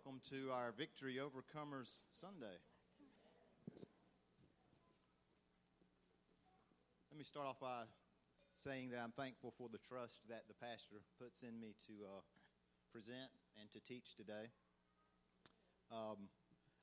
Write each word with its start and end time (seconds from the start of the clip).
Welcome 0.00 0.24
to 0.32 0.48
our 0.48 0.72
Victory 0.72 1.20
Overcomers 1.20 2.08
Sunday. 2.08 2.56
Let 7.10 7.18
me 7.18 7.24
start 7.24 7.46
off 7.46 7.60
by 7.60 7.84
saying 8.56 8.96
that 8.96 9.00
I'm 9.04 9.12
thankful 9.12 9.52
for 9.58 9.68
the 9.68 9.76
trust 9.76 10.24
that 10.30 10.48
the 10.48 10.56
pastor 10.56 11.04
puts 11.20 11.42
in 11.42 11.60
me 11.60 11.76
to 11.84 11.92
uh, 12.16 12.24
present 12.90 13.28
and 13.60 13.68
to 13.76 13.80
teach 13.84 14.16
today. 14.16 14.48
Um, 15.92 16.32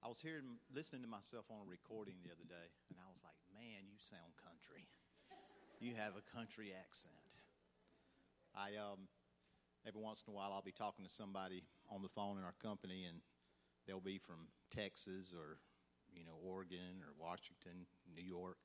I 0.05 0.07
was 0.07 0.21
hearing, 0.21 0.61
listening 0.69 1.01
to 1.01 1.09
myself 1.09 1.49
on 1.49 1.65
a 1.65 1.67
recording 1.67 2.21
the 2.21 2.29
other 2.29 2.45
day, 2.45 2.69
and 2.93 3.01
I 3.01 3.09
was 3.09 3.17
like, 3.25 3.39
man, 3.49 3.89
you 3.89 3.97
sound 3.97 4.29
country. 4.37 4.85
You 5.81 5.97
have 5.97 6.13
a 6.13 6.25
country 6.37 6.69
accent. 6.69 7.33
I, 8.53 8.77
um, 8.77 9.09
every 9.87 10.01
once 10.05 10.23
in 10.27 10.33
a 10.33 10.37
while, 10.37 10.53
I'll 10.53 10.61
be 10.61 10.69
talking 10.69 11.01
to 11.01 11.09
somebody 11.09 11.65
on 11.89 12.01
the 12.01 12.09
phone 12.09 12.37
in 12.37 12.43
our 12.43 12.55
company, 12.61 13.05
and 13.05 13.19
they'll 13.87 13.99
be 13.99 14.17
from 14.17 14.47
Texas 14.71 15.33
or, 15.35 15.57
you 16.13 16.25
know, 16.25 16.37
Oregon 16.43 17.01
or 17.01 17.13
Washington, 17.19 17.85
New 18.15 18.23
York. 18.23 18.57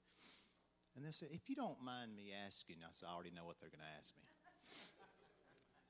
And 0.95 1.05
they'll 1.05 1.13
say, 1.13 1.27
if 1.31 1.49
you 1.49 1.57
don't 1.57 1.83
mind 1.83 2.15
me 2.15 2.33
asking, 2.47 2.77
I 2.83 2.91
said, 2.91 3.09
I 3.11 3.15
already 3.15 3.31
know 3.31 3.45
what 3.45 3.59
they're 3.59 3.71
going 3.71 3.81
to 3.81 3.99
ask 3.99 4.13
me. 4.17 4.29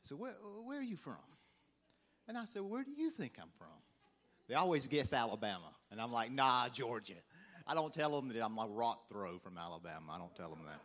So, 0.05 0.17
where, 0.17 0.33
where 0.65 0.81
are 0.81 0.83
you 0.83 0.97
from? 0.97 1.15
And 2.27 2.37
I 2.37 2.45
said, 2.45 2.63
where 2.63 2.83
do 2.83 2.91
you 2.91 3.09
think 3.09 3.35
I'm 3.41 3.51
from? 3.57 3.69
They 4.49 4.55
always 4.55 4.89
guess 4.89 5.13
Alabama. 5.13 5.73
And 5.93 6.01
I'm 6.01 6.13
like, 6.13 6.33
nah, 6.33 6.69
Georgia. 6.71 7.15
I 7.67 7.75
don't 7.75 7.95
tell 7.95 8.11
them 8.11 8.29
that 8.31 8.45
I'm 8.45 8.59
a 8.59 8.67
rock 8.67 9.09
throw 9.09 9.39
from 9.39 9.57
Alabama. 9.57 10.13
I 10.13 10.19
don't 10.19 10.35
tell 10.35 10.51
them 10.51 10.59
that. 10.67 10.81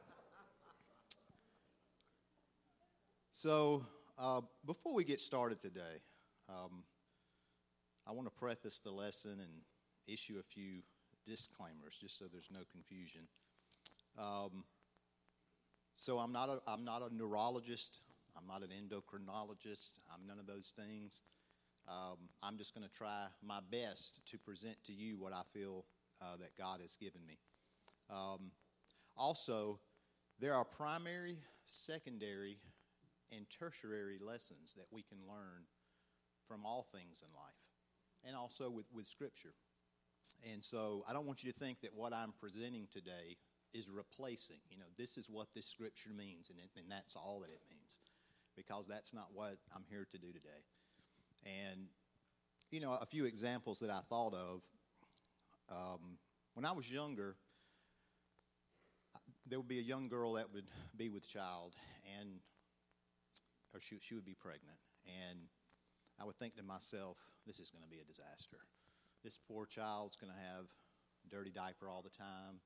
So, 3.32 3.86
uh, 4.18 4.42
before 4.66 4.94
we 4.94 5.04
get 5.04 5.20
started 5.20 5.60
today, 5.60 6.02
um, 6.50 6.84
I 8.08 8.12
want 8.12 8.28
to 8.28 8.32
preface 8.32 8.80
the 8.80 8.92
lesson 8.92 9.40
and 9.40 9.62
issue 10.08 10.38
a 10.40 10.44
few 10.44 10.82
disclaimers 11.26 11.98
just 12.00 12.18
so 12.18 12.26
there's 12.32 12.50
no 12.52 12.62
confusion. 12.72 13.22
Um, 14.18 14.64
so 15.98 16.20
I'm 16.20 16.32
not 16.32 16.50
a, 16.50 16.62
I'm 16.68 16.86
not 16.86 17.02
a 17.02 17.14
neurologist. 17.14 18.00
I'm 18.38 18.48
not 18.48 18.62
an 18.62 18.70
endocrinologist. 18.70 20.00
I'm 20.14 20.26
none 20.28 20.40
of 20.40 20.48
those 20.48 20.74
things. 20.76 21.22
Um, 21.88 22.18
I'm 22.44 22.58
just 22.58 22.76
going 22.76 22.88
to 22.88 22.94
try 22.94 23.28
my 23.42 23.60
best 23.72 24.22
to 24.28 24.38
present 24.38 24.76
to 24.86 24.94
you 24.94 25.18
what 25.18 25.34
I 25.34 25.42
feel 25.54 25.86
uh, 26.22 26.38
that 26.38 26.56
God 26.58 26.82
has 26.82 26.96
given 26.96 27.22
me. 27.26 27.38
Um, 28.10 28.52
also, 29.16 29.80
there 30.40 30.54
are 30.54 30.66
primary, 30.66 31.38
secondary, 31.66 32.58
and 33.32 33.46
tertiary 33.50 34.20
lessons 34.22 34.74
that 34.76 34.86
we 34.92 35.02
can 35.02 35.18
learn 35.28 35.64
from 36.48 36.66
all 36.66 36.88
things 36.94 37.24
in 37.26 37.34
life 37.34 37.54
and 38.26 38.36
also 38.36 38.70
with, 38.70 38.86
with 38.94 39.06
Scripture. 39.06 39.54
And 40.52 40.64
so 40.64 41.04
I 41.08 41.14
don't 41.14 41.26
want 41.26 41.44
you 41.44 41.52
to 41.52 41.58
think 41.58 41.82
that 41.82 41.94
what 41.96 42.14
I'm 42.14 42.34
presenting 42.40 42.88
today 42.92 43.38
is 43.74 43.90
replacing. 43.90 44.58
You 44.70 44.78
know, 44.78 44.86
this 44.98 45.18
is 45.18 45.30
what 45.30 45.48
this 45.54 45.66
Scripture 45.66 46.12
means, 46.16 46.50
and, 46.50 46.60
it, 46.60 46.70
and 46.78 46.90
that's 46.90 47.16
all 47.16 47.40
that 47.42 47.50
it 47.50 47.62
means, 47.70 48.00
because 48.56 48.88
that's 48.88 49.14
not 49.14 49.28
what 49.34 49.58
I'm 49.76 49.84
here 49.90 50.06
to 50.12 50.18
do 50.18 50.28
today. 50.28 50.64
And, 51.46 51.88
you 52.72 52.80
know, 52.80 52.98
a 53.00 53.06
few 53.06 53.26
examples 53.26 53.80
that 53.80 53.90
I 53.90 54.00
thought 54.10 54.34
of. 54.34 54.62
Um, 55.70 56.18
when 56.54 56.66
I 56.66 56.72
was 56.72 56.92
younger, 56.92 57.36
there 59.46 59.60
would 59.60 59.68
be 59.68 59.80
a 59.80 59.84
young 59.84 60.08
girl 60.08 60.34
that 60.34 60.54
would 60.54 60.70
be 60.96 61.10
with 61.10 61.28
child, 61.28 61.76
and 62.20 62.40
or 63.74 63.80
she, 63.80 63.98
she 64.02 64.16
would 64.16 64.26
be 64.26 64.34
pregnant. 64.34 64.78
And 65.06 65.40
I 66.20 66.26
would 66.26 66.36
think 66.36 66.56
to 66.58 66.64
myself, 66.64 67.18
this 67.46 67.60
is 67.60 67.70
going 67.70 67.84
to 67.84 67.90
be 67.90 68.00
a 68.00 68.04
disaster. 68.04 68.58
This 69.24 69.40
poor 69.48 69.66
child's 69.66 70.16
going 70.16 70.32
to 70.32 70.40
have 70.40 70.66
dirty 71.30 71.52
diaper 71.52 71.90
all 71.90 72.02
the 72.02 72.10
time. 72.10 72.62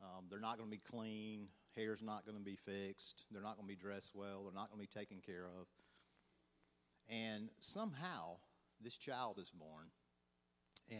Um, 0.00 0.26
they're 0.30 0.40
not 0.40 0.58
going 0.58 0.70
to 0.70 0.76
be 0.76 0.82
clean. 0.82 1.48
Hair's 1.76 2.02
not 2.02 2.24
going 2.24 2.38
to 2.38 2.44
be 2.44 2.56
fixed. 2.56 3.24
They're 3.30 3.42
not 3.42 3.56
going 3.56 3.68
to 3.68 3.74
be 3.74 3.80
dressed 3.80 4.12
well. 4.14 4.44
They're 4.44 4.54
not 4.54 4.70
going 4.70 4.80
to 4.84 4.88
be 4.88 5.00
taken 5.00 5.18
care 5.20 5.46
of. 5.46 5.66
And 7.08 7.50
somehow, 7.60 8.36
this 8.80 8.98
child 8.98 9.38
is 9.38 9.50
born, 9.50 9.86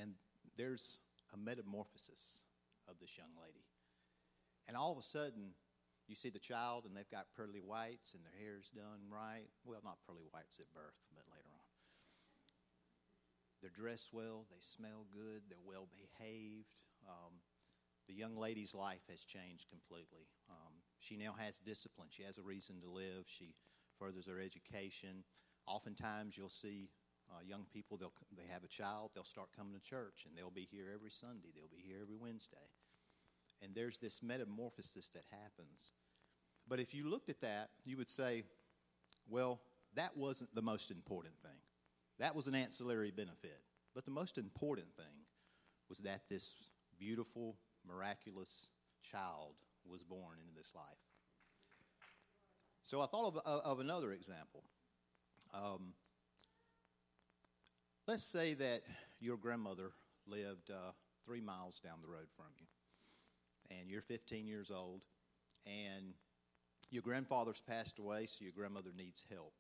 and 0.01 0.15
there's 0.57 0.99
a 1.35 1.37
metamorphosis 1.37 2.43
of 2.89 2.99
this 2.99 3.17
young 3.19 3.31
lady. 3.45 3.67
And 4.67 4.77
all 4.77 4.93
of 4.93 4.99
a 4.99 5.03
sudden, 5.03 5.53
you 6.09 6.15
see 6.15 6.31
the 6.31 6.39
child, 6.39 6.87
and 6.87 6.97
they've 6.97 7.11
got 7.11 7.27
pearly 7.37 7.61
whites, 7.61 8.15
and 8.15 8.23
their 8.25 8.33
hair's 8.41 8.71
done 8.71 9.05
right. 9.13 9.49
Well, 9.65 9.81
not 9.85 9.99
pearly 10.07 10.25
whites 10.33 10.59
at 10.59 10.73
birth, 10.73 10.97
but 11.15 11.25
later. 11.31 11.48
They're 13.61 13.71
dressed 13.71 14.11
well, 14.13 14.47
they 14.51 14.61
smell 14.61 15.07
good, 15.13 15.43
they're 15.49 15.59
well 15.65 15.89
behaved. 15.91 16.83
Um, 17.09 17.43
the 18.07 18.15
young 18.15 18.37
lady's 18.37 18.75
life 18.75 19.03
has 19.11 19.25
changed 19.25 19.69
completely. 19.69 20.29
Um, 20.49 20.75
she 21.01 21.17
now 21.17 21.35
has 21.39 21.59
discipline, 21.59 22.09
she 22.11 22.23
has 22.23 22.39
a 22.39 22.43
reason 22.43 22.81
to 22.81 22.89
live, 22.89 23.25
she 23.27 23.55
furthers 23.99 24.27
her 24.27 24.41
education. 24.41 25.25
Oftentimes, 25.67 26.37
you'll 26.37 26.49
see 26.49 26.89
uh, 27.31 27.41
young 27.45 27.67
people, 27.73 27.97
they'll, 27.97 28.13
they 28.37 28.51
have 28.51 28.65
a 28.65 28.69
child, 28.69 29.11
they'll 29.15 29.25
start 29.25 29.49
coming 29.57 29.75
to 29.75 29.81
church, 29.81 30.25
and 30.27 30.37
they'll 30.37 30.51
be 30.51 30.69
here 30.71 30.87
every 30.95 31.11
Sunday, 31.11 31.49
they'll 31.55 31.69
be 31.69 31.83
here 31.85 31.99
every 32.01 32.17
Wednesday. 32.17 32.57
And 33.63 33.75
there's 33.75 33.99
this 33.99 34.23
metamorphosis 34.23 35.11
that 35.11 35.25
happens. 35.31 35.93
But 36.69 36.81
if 36.81 36.95
you 36.95 37.09
looked 37.09 37.29
at 37.29 37.41
that, 37.41 37.71
you 37.85 37.97
would 37.97 38.09
say, 38.09 38.45
well, 39.29 39.61
that 39.95 40.17
wasn't 40.17 40.55
the 40.55 40.63
most 40.63 40.91
important 40.91 41.35
thing. 41.43 41.59
That 42.19 42.35
was 42.35 42.49
an 42.49 42.55
ancillary 42.55 43.11
benefit. 43.11 43.61
But 43.95 44.05
the 44.05 44.11
most 44.11 44.39
important 44.39 44.95
thing 44.97 45.27
was 45.89 45.99
that 45.99 46.23
this 46.29 46.55
beautiful, 46.99 47.57
miraculous 47.87 48.71
child 49.03 49.63
was 49.89 50.03
born 50.03 50.39
into 50.41 50.55
this 50.55 50.75
life. 50.75 50.85
So 52.83 53.01
I 53.01 53.07
thought 53.07 53.37
of, 53.37 53.63
of 53.65 53.81
another 53.81 54.13
example. 54.13 54.65
Um, 55.55 55.93
let's 58.07 58.23
say 58.25 58.55
that 58.55 58.81
your 59.21 59.37
grandmother 59.37 59.91
lived 60.27 60.71
uh, 60.71 60.93
three 61.25 61.41
miles 61.41 61.81
down 61.81 61.99
the 62.03 62.09
road 62.09 62.29
from 62.37 62.47
you, 62.59 62.67
and 63.79 63.91
you're 63.91 64.03
15 64.03 64.47
years 64.47 64.71
old, 64.71 65.03
and 65.67 66.15
your 66.91 67.03
grandfather's 67.03 67.61
passed 67.61 67.99
away, 67.99 68.27
so 68.27 68.45
your 68.45 68.53
grandmother 68.53 68.91
needs 68.97 69.25
help. 69.31 69.53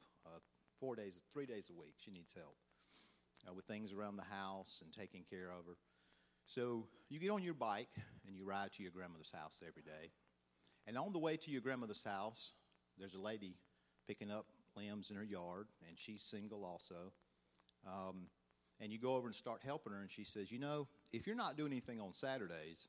Four 0.81 0.97
days, 0.97 1.21
three 1.33 1.47
days 1.47 1.71
a 1.71 1.79
week, 1.79 1.95
she 1.97 2.11
needs 2.11 2.33
help 2.33 2.57
uh, 3.49 3.53
with 3.55 3.65
things 3.65 3.93
around 3.93 4.17
the 4.17 4.23
house 4.23 4.83
and 4.85 4.93
taking 4.93 5.25
care 5.29 5.51
of 5.51 5.67
her. 5.67 5.77
So 6.45 6.87
you 7.09 7.19
get 7.19 7.31
on 7.31 7.43
your 7.43 7.55
bike 7.55 7.91
and 8.27 8.37
you 8.37 8.45
ride 8.45 8.73
to 8.75 8.83
your 8.83 8.93
grandmother's 8.93 9.33
house 9.33 9.63
every 9.67 9.83
day. 9.83 10.13
And 10.87 10.97
on 10.97 11.13
the 11.13 11.19
way 11.19 11.37
to 11.37 11.51
your 11.51 11.61
grandmother's 11.61 12.05
house, 12.05 12.53
there's 12.99 13.15
a 13.15 13.21
lady 13.21 13.57
picking 14.07 14.31
up 14.31 14.47
limbs 14.77 15.11
in 15.11 15.17
her 15.17 15.25
yard, 15.25 15.67
and 15.87 15.99
she's 15.99 16.23
single 16.23 16.65
also. 16.65 17.13
Um, 17.87 18.29
and 18.81 18.93
you 18.93 18.99
go 18.99 19.17
over 19.17 19.27
and 19.27 19.35
start 19.35 19.61
helping 19.65 19.93
her, 19.93 20.01
and 20.01 20.11
she 20.11 20.25
says, 20.25 20.51
You 20.51 20.59
know, 20.59 20.89
if 21.13 21.27
you're 21.27 21.37
not 21.37 21.57
doing 21.57 21.73
anything 21.73 22.01
on 22.01 22.15
Saturdays, 22.15 22.89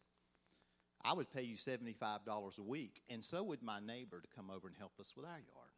I 1.04 1.14
would 1.14 1.32
pay 1.32 1.42
you 1.42 1.56
$75 1.56 2.60
a 2.60 2.62
week, 2.62 3.02
and 3.10 3.24
so 3.24 3.44
would 3.44 3.64
my 3.64 3.80
neighbor 3.80 4.22
to 4.22 4.28
come 4.36 4.50
over 4.50 4.68
and 4.68 4.78
help 4.78 4.94
us 5.00 5.14
with 5.16 5.26
our 5.26 5.32
yard. 5.32 5.69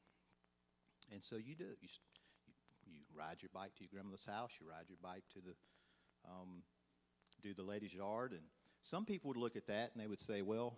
And 1.12 1.24
so 1.24 1.36
you 1.36 1.56
do. 1.56 1.76
You, 1.82 1.90
you, 2.88 3.00
ride 3.16 3.42
your 3.42 3.52
bike 3.54 3.76
to 3.76 3.84
your 3.84 3.90
grandmother's 3.92 4.26
house, 4.26 4.58
you 4.60 4.68
ride 4.68 4.88
your 4.88 4.98
bike 5.04 5.24
to 5.34 5.40
the, 5.42 5.54
um, 6.26 6.64
do 7.44 7.54
the 7.54 7.64
lady's 7.64 7.94
yard. 7.94 8.32
And 8.32 8.42
some 8.82 9.06
people 9.06 9.28
would 9.30 9.38
look 9.38 9.56
at 9.56 9.68
that 9.68 9.92
and 9.94 10.02
they 10.02 10.08
would 10.08 10.22
say, 10.22 10.42
well, 10.42 10.78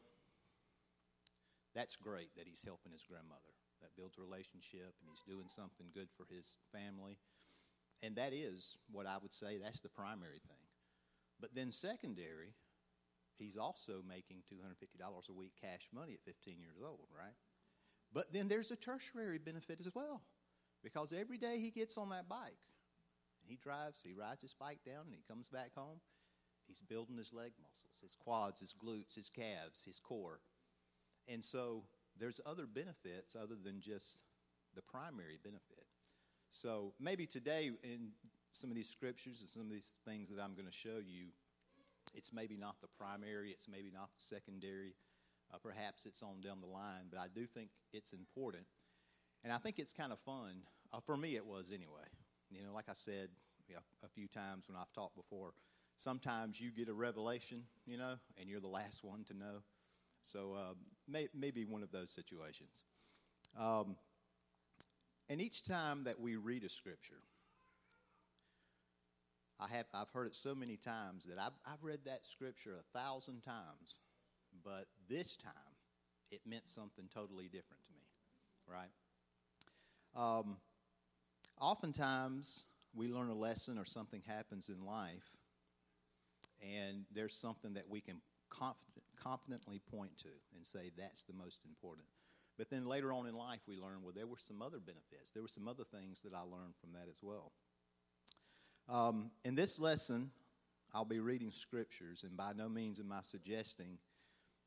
that's 1.76 1.96
great 1.96 2.36
that 2.36 2.48
he's 2.48 2.64
helping 2.66 2.92
his 2.92 3.04
grandmother. 3.04 3.54
That 3.82 3.96
builds 3.96 4.18
a 4.18 4.22
relationship 4.22 4.94
and 5.02 5.10
he's 5.10 5.22
doing 5.22 5.48
something 5.48 5.88
good 5.94 6.08
for 6.16 6.26
his 6.34 6.58
family. 6.72 7.18
And 8.02 8.16
that 8.16 8.34
is 8.34 8.78
what 8.92 9.08
I 9.08 9.18
would 9.22 9.34
say 9.34 9.58
that's 9.58 9.80
the 9.80 9.90
primary 9.90 10.42
thing. 10.48 10.64
But 11.40 11.56
then, 11.56 11.72
secondary, 11.72 12.54
he's 13.38 13.58
also 13.58 14.04
making 14.08 14.44
$250 14.48 15.30
a 15.30 15.34
week 15.34 15.54
cash 15.60 15.90
money 15.94 16.14
at 16.14 16.22
15 16.22 16.60
years 16.60 16.78
old, 16.84 17.08
right? 17.16 17.36
But 18.14 18.32
then 18.32 18.48
there's 18.48 18.72
a 18.72 18.76
tertiary 18.76 19.40
benefit 19.40 19.80
as 19.80 19.94
well. 19.94 20.22
Because 20.84 21.14
every 21.14 21.38
day 21.38 21.60
he 21.60 21.72
gets 21.72 21.98
on 21.98 22.10
that 22.10 22.28
bike, 22.28 22.58
he 23.46 23.56
drives, 23.56 24.00
he 24.04 24.14
rides 24.14 24.42
his 24.42 24.54
bike 24.54 24.80
down, 24.86 25.06
and 25.06 25.16
he 25.16 25.24
comes 25.28 25.48
back 25.48 25.72
home, 25.76 26.00
he's 26.68 26.82
building 26.82 27.18
his 27.18 27.34
leg 27.34 27.52
muscles, 27.62 28.02
his 28.02 28.16
quads, 28.16 28.60
his 28.60 28.74
glutes, 28.74 29.16
his 29.16 29.30
calves, 29.30 29.86
his 29.86 30.00
core. 30.00 30.42
And 31.28 31.42
so 31.42 31.84
there's 32.20 32.42
other 32.46 32.66
benefits 32.66 33.36
other 33.36 33.56
than 33.64 33.80
just 33.80 34.20
the 34.76 34.82
primary 34.82 35.40
benefit. 35.42 35.86
So 36.50 36.94
maybe 37.00 37.26
today, 37.26 37.72
in 37.84 38.10
some 38.52 38.70
of 38.70 38.76
these 38.76 38.90
scriptures 38.90 39.40
and 39.40 39.50
some 39.50 39.64
of 39.64 39.70
these 39.70 39.96
things 40.06 40.30
that 40.30 40.42
I'm 40.42 40.54
going 40.54 40.68
to 40.68 40.72
show 40.72 41.00
you, 41.04 41.28
it's 42.14 42.34
maybe 42.34 42.58
not 42.58 42.76
the 42.82 42.88
primary, 42.88 43.52
it's 43.52 43.68
maybe 43.70 43.90
not 43.92 44.10
the 44.14 44.22
secondary, 44.22 44.96
uh, 45.54 45.58
perhaps 45.62 46.06
it's 46.06 46.24
on 46.24 46.42
down 46.42 46.60
the 46.62 46.68
line, 46.68 47.08
but 47.10 47.20
I 47.20 47.28
do 47.34 47.46
think 47.46 47.70
it's 47.92 48.14
important. 48.14 48.66
And 49.44 49.52
I 49.52 49.58
think 49.58 49.78
it's 49.80 49.94
kind 49.94 50.12
of 50.12 50.20
fun. 50.20 50.64
Uh, 50.94 51.00
for 51.00 51.18
me, 51.18 51.36
it 51.36 51.46
was 51.46 51.72
anyway. 51.72 52.08
You 52.50 52.64
know, 52.64 52.74
like 52.74 52.90
I 52.90 52.94
said, 52.94 53.30
you 53.68 53.76
know, 53.76 53.82
a 54.04 54.08
few 54.08 54.28
times 54.28 54.66
when 54.68 54.78
I've 54.78 54.92
talked 54.94 55.16
before. 55.16 55.54
Sometimes 55.96 56.60
you 56.60 56.72
get 56.72 56.90
a 56.90 56.94
revelation, 56.94 57.64
you 57.86 57.98
know, 57.98 58.16
and 58.40 58.50
you're 58.50 58.60
the 58.60 58.68
last 58.68 59.04
one 59.04 59.24
to 59.26 59.34
know. 59.34 59.62
So 60.22 60.54
uh, 60.54 60.74
may, 61.08 61.28
maybe 61.34 61.66
one 61.66 61.84
of 61.84 61.92
those 61.92 62.10
situations. 62.10 62.84
Um, 63.60 63.96
and 65.30 65.40
each 65.42 65.64
time 65.64 66.06
that 66.06 66.20
we 66.20 66.36
read 66.36 66.64
a 66.64 66.70
scripture, 66.70 67.22
I 69.60 69.68
have, 69.68 69.86
I've 69.94 70.10
heard 70.10 70.28
it 70.28 70.36
so 70.36 70.56
many 70.56 70.78
times 70.78 71.26
that 71.26 71.38
I've, 71.40 71.54
I've 71.66 71.84
read 71.84 72.00
that 72.06 72.26
scripture 72.26 72.76
a 72.80 72.98
thousand 72.98 73.42
times, 73.42 74.00
but 74.64 74.86
this 75.10 75.36
time 75.36 75.54
it 76.32 76.42
meant 76.46 76.68
something 76.68 77.06
totally 77.14 77.46
different 77.46 77.84
to 77.86 77.92
me, 77.94 78.08
right? 78.68 78.90
Um, 80.16 80.58
oftentimes 81.60 82.66
we 82.96 83.08
learn 83.08 83.30
a 83.30 83.36
lesson 83.36 83.78
or 83.78 83.86
something 83.86 84.22
happens 84.28 84.70
in 84.70 84.86
life, 84.86 85.38
and 86.62 87.06
there's 87.14 87.36
something 87.36 87.74
that 87.74 87.90
we 87.90 88.02
can 88.02 88.22
confident, 88.50 89.04
confidently 89.22 89.80
point 89.80 90.18
to 90.20 90.30
and 90.56 90.66
say 90.66 90.92
that's 90.98 91.24
the 91.24 91.34
most 91.34 91.62
important. 91.66 92.08
But 92.58 92.70
then 92.70 92.86
later 92.86 93.12
on 93.12 93.26
in 93.26 93.36
life, 93.36 93.62
we 93.68 93.78
learn 93.78 94.04
well, 94.04 94.14
there 94.16 94.28
were 94.28 94.38
some 94.38 94.62
other 94.62 94.80
benefits. 94.80 95.32
There 95.32 95.42
were 95.42 95.48
some 95.48 95.68
other 95.68 95.84
things 95.84 96.22
that 96.22 96.34
I 96.34 96.42
learned 96.42 96.76
from 96.80 96.94
that 96.94 97.08
as 97.10 97.18
well. 97.22 97.52
Um, 98.90 99.32
in 99.44 99.56
this 99.56 99.80
lesson, 99.80 100.30
I'll 100.94 101.06
be 101.06 101.20
reading 101.20 101.52
scriptures, 101.52 102.24
and 102.24 102.38
by 102.38 102.52
no 102.56 102.70
means 102.70 103.00
am 103.00 103.12
I 103.12 103.22
suggesting 103.22 103.98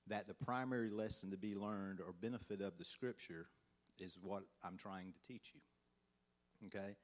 that 0.09 0.27
the 0.27 0.35
primary 0.35 0.91
lesson 0.91 1.31
to 1.31 1.37
be 1.37 1.55
learned 1.55 2.01
or 2.01 2.13
benefit 2.13 2.61
of 2.61 2.79
the 2.79 2.85
scripture 2.85 3.47
is 3.99 4.19
what 4.21 4.43
I'm 4.63 4.77
trying 4.77 5.13
to 5.13 5.19
teach 5.27 5.53
you. 5.55 5.61
Okay? 6.67 6.97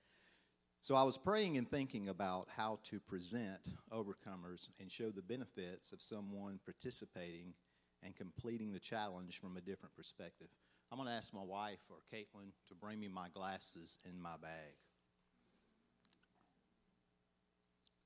So 0.83 0.97
I 0.97 1.05
was 1.05 1.17
praying 1.17 1.59
and 1.59 1.71
thinking 1.71 2.09
about 2.09 2.49
how 2.57 2.81
to 2.85 2.99
present 2.99 3.61
overcomers 3.93 4.69
and 4.81 4.91
show 4.91 5.11
the 5.11 5.23
benefits 5.23 5.93
of 5.93 6.03
someone 6.03 6.59
participating 6.65 7.55
and 8.03 8.17
completing 8.17 8.73
the 8.73 8.81
challenge 8.81 9.39
from 9.39 9.57
a 9.57 9.61
different 9.61 9.95
perspective. 9.95 10.49
I'm 10.91 10.99
going 10.99 11.09
to 11.09 11.15
ask 11.15 11.33
my 11.33 11.43
wife 11.43 11.79
or 11.89 11.99
Caitlin 12.13 12.51
to 12.69 12.75
bring 12.75 13.01
me 13.01 13.09
my 13.09 13.29
glasses 13.33 13.99
in 14.05 14.21
my 14.21 14.37
bag. 14.43 14.75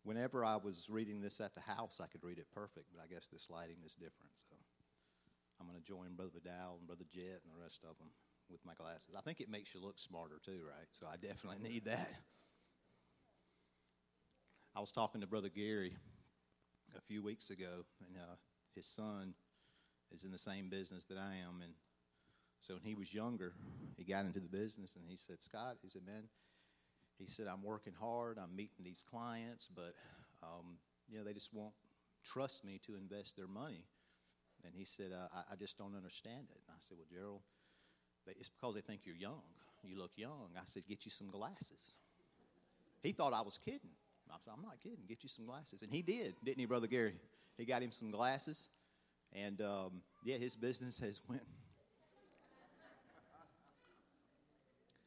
Whenever 0.05 0.45
I 0.45 0.57
was 0.57 0.89
reading 0.89 1.21
this 1.21 1.41
at 1.41 1.55
the 1.55 1.63
house, 1.63 1.99
I 2.01 2.07
could 2.07 2.23
read 2.23 2.39
it 2.39 2.47
perfect, 2.55 2.87
but 2.95 3.03
I 3.03 3.13
guess 3.13 3.27
this 3.27 3.51
lighting 3.51 3.79
is 3.85 3.95
different. 3.95 4.31
So 4.37 4.55
I'm 5.61 5.67
going 5.67 5.79
to 5.79 5.85
join 5.85 6.15
Brother 6.15 6.33
Vidal 6.35 6.77
and 6.79 6.87
Brother 6.87 7.05
Jet 7.11 7.41
and 7.45 7.53
the 7.53 7.63
rest 7.63 7.85
of 7.85 7.97
them 7.99 8.09
with 8.51 8.65
my 8.65 8.75
glasses. 8.75 9.15
I 9.17 9.21
think 9.23 9.41
it 9.41 9.49
makes 9.49 9.75
you 9.75 9.81
look 9.81 9.99
smarter 9.99 10.41
too, 10.45 10.61
right? 10.67 10.87
So 10.91 11.07
I 11.07 11.17
definitely 11.17 11.69
need 11.69 11.85
that. 11.87 12.11
I 14.77 14.81
was 14.81 14.93
talking 14.93 15.21
to 15.23 15.27
Brother 15.27 15.49
Gary 15.49 15.97
a 16.97 17.01
few 17.01 17.23
weeks 17.23 17.51
ago, 17.51 17.85
and 18.07 18.17
uh, 18.17 18.37
his 18.75 18.87
son 18.87 19.35
is 20.13 20.25
in 20.25 20.31
the 20.31 20.39
same 20.39 20.69
business 20.69 21.07
that 21.07 21.19
I 21.19 21.37
am. 21.47 21.63
And 21.63 21.73
so 22.61 22.75
when 22.75 22.83
he 22.83 22.95
was 22.95 23.13
younger, 23.13 23.55
he 23.97 24.05
got 24.05 24.27
into 24.27 24.41
the 24.41 24.49
business, 24.49 24.95
and 24.97 25.05
he 25.09 25.17
said, 25.17 25.43
Scott, 25.43 25.77
he 25.83 25.89
said, 25.89 26.03
man, 26.07 26.25
he 27.19 27.27
said, 27.27 27.47
I'm 27.47 27.63
working 27.63 27.95
hard, 27.99 28.39
I'm 28.39 28.55
meeting 28.55 28.85
these 28.85 29.03
clients, 29.03 29.67
but, 29.75 29.95
um, 30.43 30.77
you 31.09 31.19
know, 31.19 31.25
they 31.25 31.33
just 31.33 31.55
won't 31.55 31.75
trust 32.23 32.65
me 32.65 32.79
to 32.87 32.97
invest 32.97 33.37
their 33.37 33.49
money. 33.49 33.87
And 34.67 34.75
he 34.75 34.85
said, 34.85 35.13
uh, 35.13 35.29
I, 35.33 35.53
I, 35.53 35.57
just 35.57 35.79
don't 35.79 35.95
understand 35.97 36.49
it. 36.51 36.61
And 36.67 36.75
I 36.75 36.81
said, 36.81 36.97
Well, 36.99 37.07
Gerald, 37.11 37.41
it's 38.27 38.49
because 38.49 38.75
they 38.75 38.81
think 38.81 39.03
you're 39.05 39.17
young. 39.17 39.43
You 39.85 39.97
look 39.97 40.13
young. 40.17 40.51
I 40.57 40.65
said, 40.65 40.83
Get 40.89 41.05
you 41.05 41.11
some 41.11 41.29
glasses. 41.29 41.99
He 43.03 43.13
thought 43.13 43.33
I 43.33 43.43
was 43.43 43.59
kidding. 43.59 43.91
I 44.31 44.37
said, 44.45 44.53
I'm 44.57 44.63
not 44.63 44.81
kidding. 44.83 44.99
Get 45.09 45.23
you 45.23 45.29
some 45.29 45.47
glasses. 45.47 45.83
And 45.83 45.93
he 45.93 46.03
did, 46.03 46.35
didn't 46.45 46.59
he, 46.59 46.67
Brother 46.67 46.89
Gary? 46.89 47.15
He 47.57 47.65
got 47.65 47.83
him 47.83 47.93
some 47.93 48.11
glasses. 48.11 48.71
And 49.33 49.61
um, 49.61 50.03
yeah, 50.25 50.37
his 50.37 50.57
business 50.57 50.99
has 51.01 51.21
went. 51.29 51.43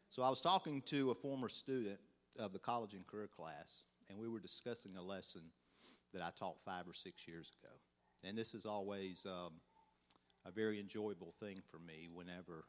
so 0.09 0.23
I 0.23 0.29
was 0.29 0.41
talking 0.41 0.81
to 0.83 1.11
a 1.11 1.15
former 1.15 1.49
student 1.49 1.99
of 2.39 2.53
the 2.53 2.59
college 2.59 2.93
and 2.93 3.05
career 3.05 3.27
class, 3.27 3.83
and 4.09 4.17
we 4.17 4.27
were 4.29 4.39
discussing 4.39 4.95
a 4.97 5.01
lesson 5.01 5.41
that 6.13 6.21
I 6.21 6.29
taught 6.37 6.55
five 6.65 6.87
or 6.87 6.93
six 6.93 7.27
years 7.27 7.51
ago. 7.61 7.73
And 8.23 8.37
this 8.37 8.53
is 8.53 8.65
always 8.65 9.25
um, 9.25 9.53
a 10.45 10.51
very 10.51 10.79
enjoyable 10.79 11.33
thing 11.39 11.61
for 11.69 11.79
me 11.79 12.09
whenever 12.13 12.65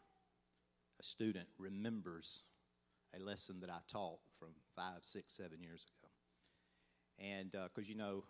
a 0.99 1.02
student 1.02 1.49
remembers 1.58 2.44
a 3.19 3.23
lesson 3.23 3.61
that 3.61 3.70
I 3.70 3.79
taught 3.91 4.20
from 4.38 4.50
five, 4.76 5.02
six, 5.02 5.35
seven 5.37 5.62
years 5.62 5.85
ago. 5.85 6.11
And 7.19 7.50
because, 7.50 7.88
uh, 7.88 7.93
you 7.93 7.97
know, 7.97 8.25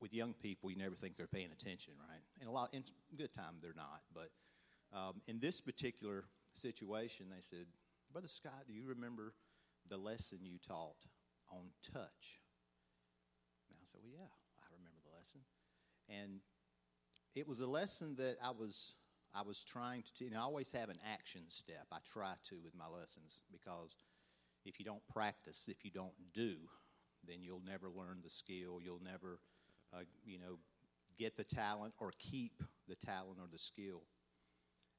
with 0.00 0.12
young 0.12 0.34
people, 0.34 0.70
you 0.70 0.76
never 0.76 0.94
think 0.94 1.16
they're 1.16 1.26
paying 1.26 1.52
attention, 1.52 1.94
right? 1.98 2.20
And 2.40 2.48
a 2.48 2.52
lot, 2.52 2.74
in 2.74 2.82
good 3.16 3.32
time, 3.32 3.56
they're 3.62 3.72
not. 3.76 4.02
But 4.12 4.30
um, 4.92 5.22
in 5.26 5.38
this 5.38 5.60
particular 5.60 6.24
situation, 6.52 7.26
they 7.30 7.40
said, 7.40 7.66
Brother 8.12 8.28
Scott, 8.28 8.64
do 8.66 8.74
you 8.74 8.84
remember 8.84 9.34
the 9.88 9.96
lesson 9.96 10.38
you 10.42 10.58
taught 10.66 11.06
on 11.50 11.70
touch? 11.82 12.40
And 13.70 13.78
I 13.80 13.84
said, 13.84 14.00
Well, 14.02 14.12
yeah, 14.12 14.32
I 14.58 14.66
remember 14.76 15.00
the 15.04 15.16
lesson. 15.16 15.40
And 16.08 16.40
it 17.34 17.46
was 17.46 17.60
a 17.60 17.66
lesson 17.66 18.16
that 18.16 18.36
I 18.42 18.50
was 18.50 18.94
I 19.34 19.42
was 19.42 19.64
trying 19.64 20.02
to, 20.16 20.24
you 20.24 20.30
know, 20.30 20.38
I 20.38 20.42
always 20.42 20.72
have 20.72 20.88
an 20.88 20.98
action 21.12 21.42
step. 21.48 21.86
I 21.92 21.98
try 22.10 22.34
to 22.44 22.56
with 22.64 22.74
my 22.74 22.86
lessons 22.88 23.42
because 23.52 23.96
if 24.64 24.78
you 24.78 24.84
don't 24.84 25.06
practice, 25.12 25.68
if 25.68 25.84
you 25.84 25.90
don't 25.90 26.14
do, 26.32 26.54
then 27.26 27.42
you'll 27.42 27.62
never 27.66 27.88
learn 27.90 28.20
the 28.22 28.30
skill. 28.30 28.80
You'll 28.82 29.02
never, 29.04 29.40
uh, 29.92 30.04
you 30.24 30.38
know, 30.38 30.58
get 31.18 31.36
the 31.36 31.44
talent 31.44 31.92
or 31.98 32.12
keep 32.18 32.62
the 32.88 32.94
talent 32.94 33.38
or 33.38 33.46
the 33.50 33.58
skill. 33.58 34.02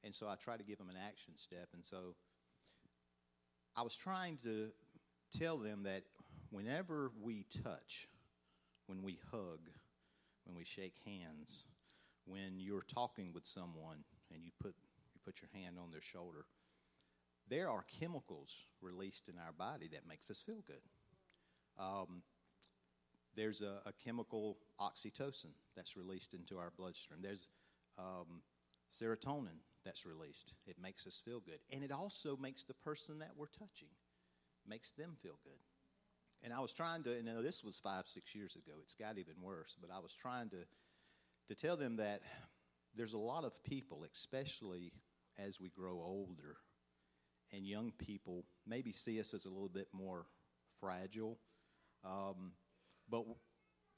And 0.04 0.14
so 0.14 0.28
I 0.28 0.36
try 0.36 0.56
to 0.56 0.62
give 0.62 0.78
them 0.78 0.88
an 0.88 0.96
action 1.04 1.36
step. 1.36 1.68
And 1.74 1.84
so 1.84 2.14
I 3.76 3.82
was 3.82 3.96
trying 3.96 4.36
to 4.44 4.68
tell 5.36 5.58
them 5.58 5.82
that 5.82 6.04
whenever 6.50 7.10
we 7.20 7.44
touch, 7.64 8.08
when 8.86 9.02
we 9.02 9.18
hug, 9.32 9.60
when 10.48 10.56
we 10.56 10.64
shake 10.64 10.94
hands, 11.04 11.64
when 12.24 12.58
you're 12.58 12.82
talking 12.82 13.32
with 13.32 13.44
someone 13.44 14.04
and 14.32 14.42
you 14.44 14.50
put 14.60 14.74
you 15.14 15.20
put 15.24 15.40
your 15.40 15.50
hand 15.52 15.76
on 15.78 15.90
their 15.90 16.00
shoulder, 16.00 16.46
there 17.48 17.70
are 17.70 17.84
chemicals 18.00 18.66
released 18.80 19.28
in 19.28 19.34
our 19.38 19.52
body 19.52 19.88
that 19.92 20.08
makes 20.08 20.30
us 20.30 20.42
feel 20.44 20.62
good. 20.66 20.82
Um, 21.78 22.22
there's 23.36 23.60
a, 23.60 23.80
a, 23.86 23.92
chemical 23.92 24.58
oxytocin 24.80 25.52
that's 25.76 25.96
released 25.96 26.34
into 26.34 26.58
our 26.58 26.72
bloodstream. 26.76 27.20
There's 27.22 27.46
um, 27.96 28.42
serotonin 28.90 29.60
that's 29.84 30.04
released. 30.04 30.54
It 30.66 30.76
makes 30.82 31.06
us 31.06 31.22
feel 31.24 31.38
good, 31.38 31.60
and 31.70 31.84
it 31.84 31.92
also 31.92 32.36
makes 32.36 32.64
the 32.64 32.74
person 32.74 33.20
that 33.20 33.30
we're 33.36 33.46
touching 33.46 33.90
makes 34.66 34.90
them 34.90 35.16
feel 35.22 35.38
good. 35.44 35.60
And 36.44 36.52
I 36.52 36.60
was 36.60 36.72
trying 36.72 37.02
to, 37.04 37.16
and 37.16 37.26
you 37.26 37.34
know, 37.34 37.42
this 37.42 37.64
was 37.64 37.80
five, 37.80 38.06
six 38.06 38.34
years 38.34 38.54
ago. 38.54 38.72
It's 38.82 38.94
got 38.94 39.18
even 39.18 39.34
worse, 39.42 39.76
but 39.80 39.90
I 39.94 39.98
was 39.98 40.14
trying 40.14 40.48
to 40.50 40.58
to 41.48 41.54
tell 41.54 41.76
them 41.76 41.96
that 41.96 42.20
there's 42.94 43.14
a 43.14 43.18
lot 43.18 43.44
of 43.44 43.62
people, 43.64 44.04
especially 44.12 44.92
as 45.38 45.60
we 45.60 45.70
grow 45.70 46.02
older, 46.04 46.58
and 47.52 47.66
young 47.66 47.92
people 47.98 48.44
maybe 48.66 48.92
see 48.92 49.18
us 49.18 49.32
as 49.32 49.46
a 49.46 49.48
little 49.48 49.68
bit 49.68 49.88
more 49.92 50.26
fragile, 50.78 51.38
um, 52.04 52.52
but 53.08 53.24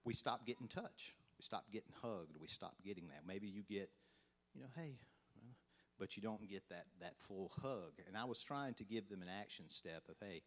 we 0.05 0.15
stop 0.15 0.47
getting 0.47 0.69
touch. 0.69 1.15
We 1.39 1.43
stop 1.43 1.65
getting 1.73 1.93
hugged. 2.03 2.37
We 2.41 2.47
stop 2.47 2.75
getting 2.85 3.09
that. 3.09 3.23
Maybe 3.27 3.49
you 3.49 3.63
get, 3.63 3.91
you 4.55 4.61
know, 4.61 4.69
hey, 4.77 4.99
but 5.99 6.17
you 6.17 6.23
don't 6.23 6.49
get 6.49 6.69
that, 6.71 6.87
that 7.01 7.15
full 7.19 7.53
hug. 7.63 7.93
And 8.09 8.17
I 8.17 8.25
was 8.25 8.43
trying 8.43 8.75
to 8.75 8.85
give 8.85 9.09
them 9.09 9.23
an 9.23 9.29
action 9.29 9.67
step 9.69 10.03
of, 10.09 10.17
hey, 10.21 10.43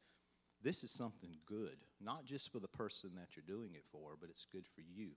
this 0.64 0.84
is 0.84 0.92
something 0.92 1.38
good, 1.46 1.78
not 2.02 2.26
just 2.26 2.52
for 2.52 2.60
the 2.60 2.68
person 2.68 3.12
that 3.16 3.36
you're 3.36 3.58
doing 3.58 3.74
it 3.74 3.84
for, 3.92 4.16
but 4.20 4.30
it's 4.30 4.46
good 4.52 4.66
for 4.68 4.82
you 4.82 5.10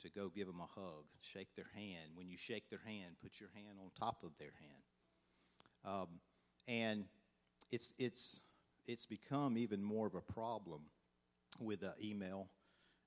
to 0.00 0.10
go 0.10 0.28
give 0.28 0.46
them 0.46 0.60
a 0.60 0.80
hug, 0.80 1.04
shake 1.20 1.54
their 1.54 1.70
hand. 1.74 2.10
When 2.14 2.28
you 2.28 2.36
shake 2.36 2.68
their 2.68 2.82
hand, 2.84 3.16
put 3.22 3.40
your 3.40 3.50
hand 3.54 3.78
on 3.82 3.90
top 3.98 4.22
of 4.22 4.36
their 4.38 4.52
hand. 4.60 4.82
Um, 5.84 6.08
and 6.68 7.04
it's, 7.70 7.94
it's, 7.98 8.42
it's 8.86 9.06
become 9.06 9.56
even 9.56 9.82
more 9.82 10.06
of 10.06 10.14
a 10.14 10.20
problem 10.20 10.82
with 11.60 11.82
uh, 11.82 11.90
email 12.02 12.48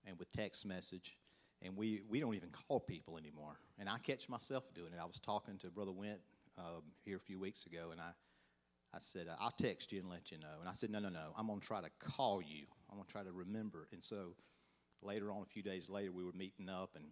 and 0.05 0.17
with 0.17 0.31
text 0.31 0.65
message. 0.65 1.17
And 1.61 1.75
we, 1.75 2.01
we 2.09 2.19
don't 2.19 2.35
even 2.35 2.49
call 2.49 2.79
people 2.79 3.17
anymore. 3.17 3.59
And 3.79 3.89
I 3.89 3.97
catch 3.99 4.29
myself 4.29 4.63
doing 4.73 4.93
it. 4.93 4.99
I 5.01 5.05
was 5.05 5.19
talking 5.19 5.57
to 5.59 5.67
Brother 5.67 5.91
Went 5.91 6.19
um, 6.57 6.83
here 7.03 7.17
a 7.17 7.19
few 7.19 7.39
weeks 7.39 7.65
ago, 7.65 7.89
and 7.91 8.01
I, 8.01 8.11
I 8.93 8.99
said, 8.99 9.27
I'll 9.39 9.51
text 9.51 9.91
you 9.91 9.99
and 9.99 10.09
let 10.09 10.31
you 10.31 10.39
know. 10.39 10.59
And 10.59 10.69
I 10.69 10.73
said, 10.73 10.89
No, 10.89 10.99
no, 10.99 11.09
no. 11.09 11.33
I'm 11.37 11.47
going 11.47 11.59
to 11.59 11.65
try 11.65 11.81
to 11.81 11.89
call 11.99 12.41
you. 12.41 12.65
I'm 12.89 12.97
going 12.97 13.05
to 13.05 13.11
try 13.11 13.23
to 13.23 13.31
remember. 13.31 13.87
And 13.91 14.03
so 14.03 14.33
later 15.01 15.31
on, 15.31 15.41
a 15.41 15.45
few 15.45 15.61
days 15.61 15.89
later, 15.89 16.11
we 16.11 16.23
were 16.23 16.31
meeting 16.31 16.69
up, 16.69 16.91
and 16.95 17.05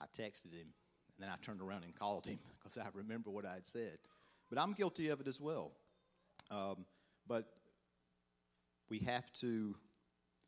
I 0.00 0.04
texted 0.06 0.52
him, 0.52 0.68
and 1.16 1.20
then 1.20 1.30
I 1.30 1.36
turned 1.42 1.60
around 1.60 1.84
and 1.84 1.94
called 1.94 2.26
him 2.26 2.38
because 2.58 2.78
I 2.78 2.86
remember 2.94 3.30
what 3.30 3.46
I 3.46 3.54
had 3.54 3.66
said. 3.66 3.98
But 4.50 4.60
I'm 4.60 4.72
guilty 4.72 5.08
of 5.08 5.20
it 5.20 5.26
as 5.26 5.40
well. 5.40 5.72
Um, 6.50 6.84
but 7.26 7.46
we 8.90 8.98
have 8.98 9.32
to 9.34 9.74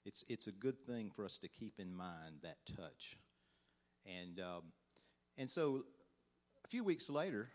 it's, 0.05 0.25
it's 0.29 0.47
a 0.47 0.53
good 0.53 0.79
thing 0.87 1.11
for 1.15 1.25
us 1.25 1.39
to 1.39 1.49
keep 1.49 1.81
in 1.81 1.95
mind 1.95 2.37
that 2.43 2.59
touch. 2.77 3.17
And, 4.07 4.39
um, 4.39 4.65
and 5.39 5.49
so 5.49 5.85
a 6.65 6.69
few 6.69 6.85
weeks 6.85 7.09
later, 7.09 7.49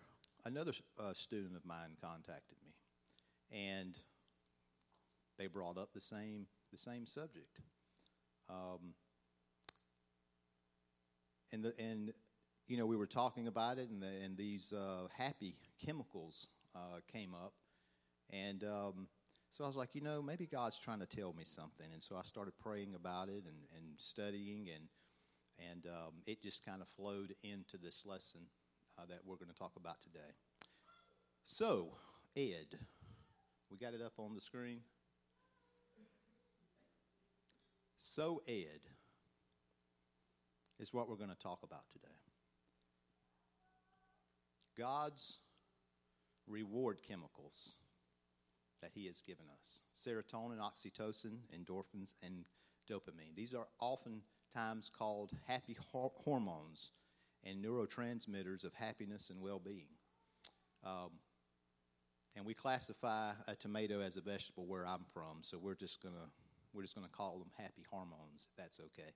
another 0.46 0.72
uh, 1.00 1.14
student 1.14 1.56
of 1.56 1.64
mine 1.66 1.96
contacted 2.02 2.58
me, 2.59 2.59
and 3.52 3.98
they 5.38 5.48
brought 5.48 5.78
up 5.78 5.94
the 5.94 6.02
same, 6.02 6.48
the 6.72 6.78
same 6.78 7.06
subject. 7.06 7.60
Um, 8.50 8.94
and, 11.52 11.64
the, 11.64 11.74
and, 11.80 12.14
you 12.68 12.78
know, 12.78 12.86
we 12.86 12.98
were 12.98 13.08
talking 13.08 13.48
about 13.48 13.78
it, 13.78 13.90
and, 13.90 14.02
the, 14.02 14.08
and 14.24 14.38
these 14.38 14.74
uh, 14.74 15.08
happy 15.18 15.56
chemicals 15.84 16.50
uh, 16.76 17.00
came 17.12 17.34
up. 17.34 17.54
And 18.32 18.64
um, 18.64 19.08
so 19.50 19.64
I 19.64 19.68
was 19.68 19.78
like, 19.78 19.96
you 19.96 20.02
know, 20.02 20.22
maybe 20.22 20.46
God's 20.46 20.80
trying 20.80 21.00
to 21.00 21.06
tell 21.08 21.34
me 21.34 21.44
something. 21.44 21.88
And 21.94 22.04
so 22.04 22.16
I 22.16 22.24
started 22.24 22.54
praying 22.60 22.96
about 22.96 23.30
it 23.30 23.44
and, 23.46 23.66
and 23.76 23.86
studying, 23.98 24.68
and, 24.74 24.86
and 25.72 25.86
um, 25.88 26.14
it 26.28 26.44
just 26.44 26.64
kind 26.66 26.82
of 26.82 26.88
flowed 26.90 27.34
into 27.44 27.78
this 27.78 28.04
lesson 28.06 28.42
uh, 28.98 29.06
that 29.10 29.20
we're 29.26 29.38
going 29.38 29.52
to 29.52 29.58
talk 29.58 29.74
about 29.76 30.02
today. 30.02 30.36
So, 31.44 31.96
Ed, 32.38 32.78
we 33.72 33.78
got 33.78 33.94
it 33.94 34.02
up 34.02 34.14
on 34.18 34.34
the 34.34 34.42
screen. 34.42 34.82
So, 37.98 38.42
Ed 38.48 38.82
is 40.80 40.94
what 40.94 41.10
we're 41.10 41.18
going 41.18 41.30
to 41.30 41.36
talk 41.36 41.60
about 41.64 41.90
today. 41.92 42.08
God's 44.78 45.40
reward 46.48 47.00
chemicals 47.06 47.76
that 48.82 48.92
He 48.94 49.06
has 49.08 49.22
given 49.22 49.46
us 49.60 49.84
serotonin, 49.98 50.60
oxytocin, 50.60 51.40
endorphins, 51.54 52.14
and 52.24 52.46
dopamine. 52.90 53.36
These 53.36 53.54
are 53.54 53.68
oftentimes 53.80 54.90
called 54.90 55.32
happy 55.48 55.78
hormones 55.92 56.92
and 57.44 57.64
neurotransmitters 57.64 58.64
of 58.64 58.74
happiness 58.74 59.30
and 59.30 59.42
well 59.42 59.60
being. 59.60 59.90
Um, 60.86 61.12
and 62.40 62.48
we 62.48 62.54
classify 62.54 63.32
a 63.50 63.56
tomato 63.56 64.00
as 64.00 64.16
a 64.16 64.22
vegetable 64.22 64.66
where 64.66 64.88
I'm 64.88 65.04
from, 65.14 65.40
so 65.42 65.60
we're 65.62 65.76
just 65.76 66.02
gonna 66.02 66.32
we're 66.74 66.84
just 66.84 66.96
gonna 66.96 67.10
call 67.10 67.38
them 67.38 67.52
happy 67.58 67.86
hormones, 67.92 68.48
if 68.50 68.56
that's 68.56 68.80
okay, 68.80 69.12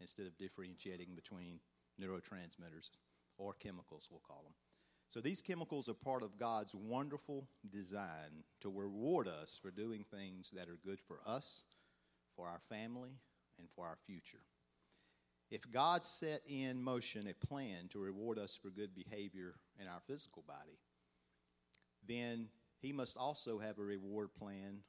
instead 0.00 0.26
of 0.26 0.36
differentiating 0.36 1.14
between 1.14 1.60
neurotransmitters 2.02 2.90
or 3.38 3.54
chemicals, 3.54 4.08
we'll 4.10 4.22
call 4.26 4.42
them. 4.42 4.54
So 5.08 5.20
these 5.20 5.40
chemicals 5.40 5.88
are 5.88 5.94
part 5.94 6.24
of 6.24 6.36
God's 6.36 6.74
wonderful 6.74 7.46
design 7.70 8.42
to 8.62 8.68
reward 8.68 9.28
us 9.28 9.56
for 9.62 9.70
doing 9.70 10.02
things 10.02 10.50
that 10.56 10.68
are 10.68 10.78
good 10.84 10.98
for 10.98 11.20
us, 11.24 11.62
for 12.34 12.48
our 12.48 12.60
family, 12.68 13.20
and 13.60 13.68
for 13.76 13.84
our 13.84 13.98
future. 14.04 14.40
If 15.48 15.70
God 15.70 16.04
set 16.04 16.40
in 16.48 16.82
motion 16.82 17.28
a 17.28 17.46
plan 17.46 17.86
to 17.90 18.00
reward 18.00 18.36
us 18.36 18.58
for 18.60 18.70
good 18.70 18.96
behavior 18.96 19.54
in 19.80 19.86
our 19.86 20.00
physical 20.08 20.42
body, 20.48 20.80
then 22.08 22.48
he 22.84 22.92
must 22.92 23.16
also 23.16 23.58
have 23.58 23.78
a 23.78 23.82
reward 23.82 24.34
plan 24.34 24.80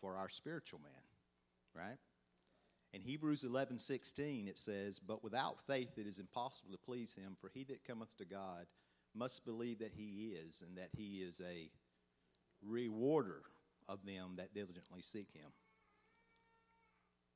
for 0.00 0.16
our 0.16 0.28
spiritual 0.28 0.80
man, 0.80 1.02
right? 1.72 1.98
In 2.92 3.00
Hebrews 3.00 3.44
11 3.44 3.78
16, 3.78 4.48
it 4.48 4.58
says, 4.58 4.98
But 4.98 5.22
without 5.22 5.64
faith 5.66 5.96
it 5.96 6.06
is 6.06 6.18
impossible 6.18 6.72
to 6.72 6.78
please 6.78 7.14
him, 7.14 7.36
for 7.40 7.48
he 7.48 7.62
that 7.64 7.84
cometh 7.84 8.16
to 8.18 8.24
God 8.24 8.66
must 9.14 9.44
believe 9.44 9.78
that 9.78 9.92
he 9.96 10.34
is, 10.36 10.64
and 10.66 10.76
that 10.76 10.90
he 10.96 11.18
is 11.18 11.40
a 11.40 11.70
rewarder 12.60 13.42
of 13.88 14.04
them 14.04 14.34
that 14.36 14.52
diligently 14.52 15.00
seek 15.00 15.32
him. 15.32 15.52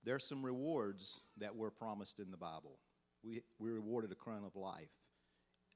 There 0.03 0.17
are 0.17 0.21
some 0.21 0.45
rewards 0.45 1.23
that 1.37 1.55
were 1.55 1.71
promised 1.71 2.19
in 2.19 2.33
the 2.33 2.37
Bible. 2.37 2.81
We, 3.23 3.43
we 3.61 3.71
rewarded 3.71 4.11
a 4.11 4.17
crown 4.17 4.45
of 4.45 4.57
life, 4.57 4.91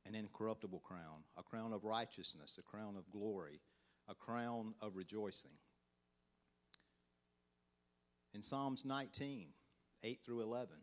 an 0.04 0.16
incorruptible 0.16 0.80
crown, 0.80 1.22
a 1.36 1.44
crown 1.44 1.72
of 1.72 1.84
righteousness, 1.84 2.58
a 2.58 2.62
crown 2.62 2.96
of 2.96 3.08
glory, 3.10 3.60
a 4.08 4.14
crown 4.14 4.74
of 4.80 4.96
rejoicing. 4.96 5.52
In 8.34 8.42
Psalms 8.42 8.84
19, 8.84 9.48
8 10.02 10.18
through 10.24 10.42
11, 10.42 10.76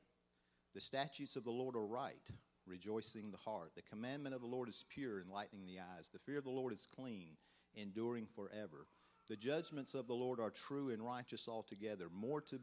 the 0.73 0.81
statutes 0.81 1.35
of 1.35 1.43
the 1.43 1.51
Lord 1.51 1.75
are 1.75 1.85
right, 1.85 2.27
rejoicing 2.67 3.31
the 3.31 3.37
heart. 3.37 3.71
The 3.75 3.81
commandment 3.81 4.35
of 4.35 4.41
the 4.41 4.47
Lord 4.47 4.69
is 4.69 4.85
pure, 4.87 5.19
enlightening 5.19 5.65
the 5.65 5.79
eyes. 5.79 6.09
The 6.13 6.19
fear 6.19 6.37
of 6.37 6.43
the 6.43 6.51
Lord 6.51 6.71
is 6.71 6.87
clean, 6.95 7.37
enduring 7.75 8.27
forever. 8.27 8.85
The 9.27 9.35
judgments 9.35 9.93
of 9.95 10.07
the 10.07 10.13
Lord 10.13 10.39
are 10.39 10.51
true 10.51 10.89
and 10.89 11.03
righteous 11.03 11.47
altogether. 11.47 12.05
More 12.13 12.41
to, 12.41 12.59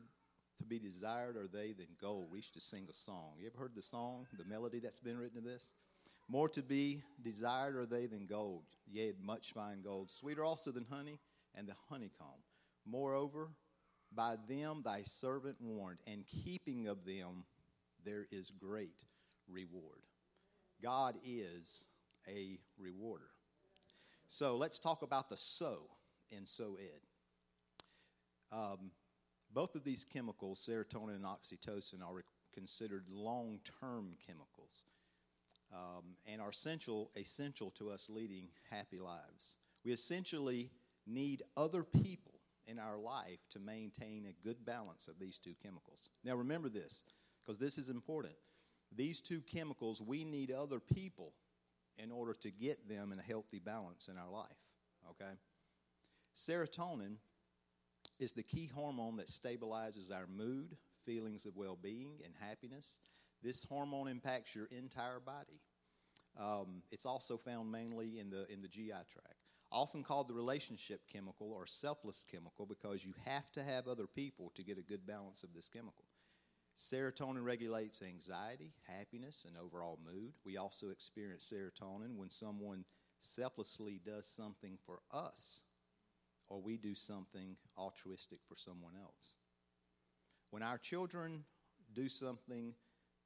to 0.59 0.67
be 0.67 0.79
desired 0.79 1.37
are 1.37 1.49
they 1.49 1.73
than 1.73 1.89
gold. 2.01 2.31
Used 2.35 2.55
to 2.55 2.61
sing 2.61 2.87
a 2.89 2.93
song. 2.93 3.35
You 3.39 3.49
ever 3.49 3.59
heard 3.59 3.75
the 3.75 3.83
song, 3.83 4.27
the 4.39 4.45
melody 4.45 4.79
that's 4.79 5.01
been 5.01 5.19
written 5.19 5.43
to 5.43 5.49
this? 5.49 5.75
More 6.29 6.49
to 6.51 6.63
be 6.63 7.03
desired 7.23 7.77
are 7.77 7.87
they 7.87 8.07
than 8.07 8.27
gold, 8.27 8.65
yea, 8.91 9.13
much 9.23 9.53
fine 9.53 9.81
gold. 9.83 10.11
Sweeter 10.11 10.45
also 10.45 10.73
than 10.73 10.85
honey 10.85 11.21
and 11.55 11.69
the 11.69 11.75
honeycomb. 11.89 12.43
Moreover, 12.85 13.51
by 14.13 14.37
them 14.49 14.83
thy 14.85 15.03
servant 15.03 15.57
warned, 15.61 16.01
and 16.07 16.25
keeping 16.27 16.89
of 16.89 17.05
them 17.05 17.45
there 18.05 18.27
is 18.33 18.51
great 18.51 19.05
reward. 19.49 20.03
God 20.83 21.17
is 21.25 21.87
a 22.29 22.59
rewarder. 22.79 23.31
So 24.27 24.57
let's 24.57 24.79
talk 24.79 25.03
about 25.03 25.29
the 25.29 25.37
so 25.37 25.83
in 26.31 26.45
So 26.45 26.77
Ed. 26.81 28.57
Um, 28.57 28.91
both 29.53 29.75
of 29.75 29.85
these 29.85 30.05
chemicals, 30.05 30.69
serotonin 30.69 31.15
and 31.15 31.25
oxytocin, 31.25 32.03
are 32.03 32.25
considered 32.53 33.05
long 33.09 33.61
term 33.81 34.17
chemicals 34.27 34.83
um, 35.73 36.17
and 36.27 36.41
are 36.41 36.51
essential, 36.51 37.11
essential 37.17 37.71
to 37.73 37.91
us 37.91 38.09
leading 38.09 38.49
happy 38.71 38.99
lives. 38.99 39.57
We 39.85 39.93
essentially 39.93 40.71
need 41.07 41.43
other 41.57 41.83
people 41.83 42.33
in 42.67 42.79
our 42.79 42.99
life 42.99 43.39
to 43.51 43.61
maintain 43.61 44.27
a 44.27 44.47
good 44.47 44.65
balance 44.65 45.09
of 45.09 45.19
these 45.19 45.39
two 45.39 45.55
chemicals. 45.63 46.11
Now, 46.25 46.35
remember 46.35 46.69
this, 46.69 47.05
because 47.41 47.59
this 47.59 47.79
is 47.79 47.89
important. 47.89 48.35
These 48.95 49.21
two 49.21 49.41
chemicals, 49.41 50.03
we 50.03 50.25
need 50.25 50.51
other 50.51 50.81
people 50.81 51.33
in 51.99 52.11
order 52.11 52.35
to 52.35 52.51
get 52.51 52.89
them 52.89 53.13
in 53.13 53.19
a 53.19 53.23
healthy 53.23 53.59
balance 53.59 54.09
in 54.09 54.19
our 54.19 54.31
life. 54.31 54.57
Okay? 55.11 55.33
Serotonin 56.35 57.17
is 58.19 58.33
the 58.33 58.43
key 58.43 58.71
hormone 58.73 59.17
that 59.17 59.29
stabilizes 59.29 60.13
our 60.13 60.27
mood, 60.27 60.77
feelings 61.05 61.47
of 61.47 61.57
well 61.57 61.79
being, 61.81 62.21
and 62.25 62.35
happiness. 62.41 62.99
This 63.47 63.63
hormone 63.63 64.09
impacts 64.09 64.57
your 64.57 64.67
entire 64.73 65.21
body. 65.21 65.61
Um, 66.37 66.83
it's 66.91 67.07
also 67.07 67.37
found 67.37 67.71
mainly 67.71 68.19
in 68.19 68.29
the, 68.29 68.45
in 68.53 68.61
the 68.61 68.67
GI 68.67 68.91
tract. 68.91 69.37
Often 69.71 70.03
called 70.03 70.27
the 70.27 70.35
relationship 70.35 71.03
chemical 71.09 71.53
or 71.53 71.65
selfless 71.65 72.27
chemical 72.29 72.67
because 72.67 73.05
you 73.05 73.15
have 73.25 73.53
to 73.53 73.63
have 73.63 73.87
other 73.87 74.09
people 74.09 74.51
to 74.57 74.65
get 74.65 74.79
a 74.79 74.83
good 74.83 75.07
balance 75.07 75.45
of 75.45 75.55
this 75.55 75.69
chemical. 75.69 76.07
Serotonin 76.77 77.45
regulates 77.45 78.03
anxiety, 78.03 78.73
happiness, 78.89 79.45
and 79.47 79.57
overall 79.57 80.01
mood. 80.05 80.33
We 80.45 80.57
also 80.57 80.91
experience 80.91 81.53
serotonin 81.55 82.17
when 82.17 82.31
someone 82.31 82.85
selflessly 83.21 84.01
does 84.05 84.27
something 84.27 84.77
for 84.85 84.99
us 85.13 85.63
or 86.49 86.61
we 86.61 86.79
do 86.79 86.97
something 86.97 87.57
altruistic 87.79 88.41
for 88.49 88.57
someone 88.57 88.95
else. 89.01 89.37
When 90.51 90.65
our 90.65 90.79
children 90.79 91.45
do 91.95 92.09
something 92.09 92.75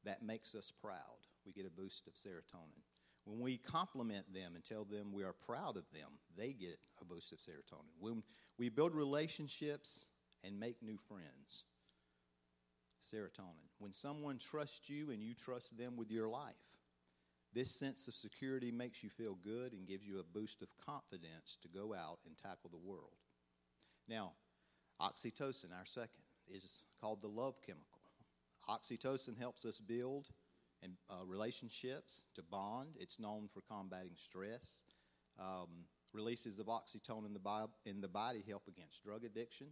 that 0.04 0.23
makes 0.23 0.54
us 0.54 0.73
proud, 0.83 1.26
we 1.45 1.52
get 1.52 1.66
a 1.66 1.71
boost 1.71 2.07
of 2.07 2.14
serotonin. 2.14 2.83
When 3.25 3.40
we 3.40 3.59
compliment 3.59 4.33
them 4.33 4.54
and 4.54 4.64
tell 4.64 4.85
them 4.85 5.12
we 5.12 5.25
are 5.25 5.33
proud 5.33 5.76
of 5.76 5.85
them, 5.92 6.19
they 6.37 6.52
get 6.52 6.78
a 7.00 7.04
boost 7.04 7.33
of 7.33 7.38
serotonin. 7.38 7.92
When 7.99 8.23
we 8.59 8.69
build 8.69 8.95
relationships 8.95 10.07
and 10.42 10.59
make 10.59 10.83
new 10.83 10.97
friends, 10.97 11.64
serotonin. 13.00 13.69
When 13.78 13.92
someone 13.92 14.38
trusts 14.38 14.88
you 14.88 15.11
and 15.11 15.23
you 15.23 15.35
trust 15.35 15.78
them 15.78 15.97
with 15.97 16.11
your 16.11 16.28
life, 16.28 16.54
this 17.52 17.71
sense 17.71 18.07
of 18.07 18.14
security 18.14 18.71
makes 18.71 19.02
you 19.02 19.11
feel 19.11 19.35
good 19.35 19.73
and 19.73 19.87
gives 19.87 20.07
you 20.07 20.21
a 20.21 20.38
boost 20.38 20.62
of 20.62 20.69
confidence 20.85 21.59
to 21.62 21.69
go 21.69 21.95
out 21.95 22.19
and 22.26 22.37
tackle 22.37 22.71
the 22.71 22.78
world. 22.78 23.16
Now, 24.09 24.33
oxytocin, 25.00 25.76
our 25.76 25.85
second, 25.85 26.25
is 26.49 26.85
called 27.00 27.23
the 27.23 27.28
love 27.28 27.61
chemical. 27.62 28.00
Oxytocin 28.69 29.38
helps 29.38 29.64
us 29.64 29.81
build 29.81 30.29
and 30.83 30.93
uh, 31.09 31.25
relationships 31.26 32.25
to 32.35 32.43
bond. 32.43 32.97
It's 32.99 33.19
known 33.19 33.49
for 33.52 33.61
combating 33.61 34.17
stress. 34.17 34.83
Um, 35.38 35.85
releases 36.12 36.59
of 36.59 36.67
oxytocin 36.67 37.26
in 37.26 37.33
the, 37.33 37.38
bi- 37.38 37.67
in 37.85 38.00
the 38.00 38.09
body 38.09 38.43
help 38.47 38.62
against 38.69 39.02
drug 39.05 39.25
addiction. 39.25 39.69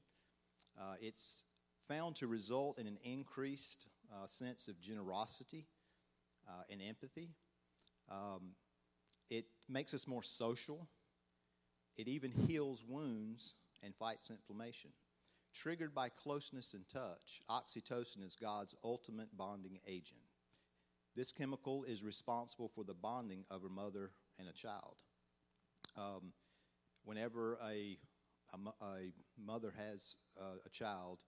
Uh, 0.79 0.95
it's 1.01 1.45
found 1.89 2.17
to 2.17 2.27
result 2.27 2.79
in 2.79 2.87
an 2.87 2.99
increased 3.03 3.87
uh, 4.13 4.27
sense 4.27 4.69
of 4.69 4.81
generosity 4.81 5.67
uh, 6.49 6.63
and 6.71 6.81
empathy. 6.83 7.31
Um, 8.11 8.53
it 9.29 9.47
makes 9.69 9.95
us 9.95 10.07
more 10.07 10.23
social. 10.23 10.87
It 11.97 12.09
even 12.09 12.31
heals 12.31 12.85
wounds 12.87 13.55
and 13.83 13.95
fights 13.95 14.31
inflammation. 14.31 14.91
Triggered 15.55 15.95
by 15.95 16.09
closeness 16.09 16.75
and 16.75 16.89
touch, 16.89 17.41
oxytocin 17.51 18.25
is 18.25 18.37
God's 18.37 18.75
ultimate 18.85 19.37
bonding 19.37 19.79
agent. 19.87 20.21
This 21.17 21.33
chemical 21.33 21.85
is 21.85 22.05
responsible 22.05 22.69
for 22.69 22.85
the 22.85 22.95
bonding 22.95 23.45
of 23.51 23.65
a 23.65 23.69
mother 23.69 24.13
and 24.39 24.49
a 24.49 24.53
child. 24.53 24.97
Um, 25.97 26.33
whenever 27.05 27.59
a, 27.65 27.99
a, 28.53 28.85
a, 28.85 29.13
mother 29.37 29.73
has 29.77 30.17
uh, 30.41 30.59
a 30.65 30.69
child, 30.69 31.25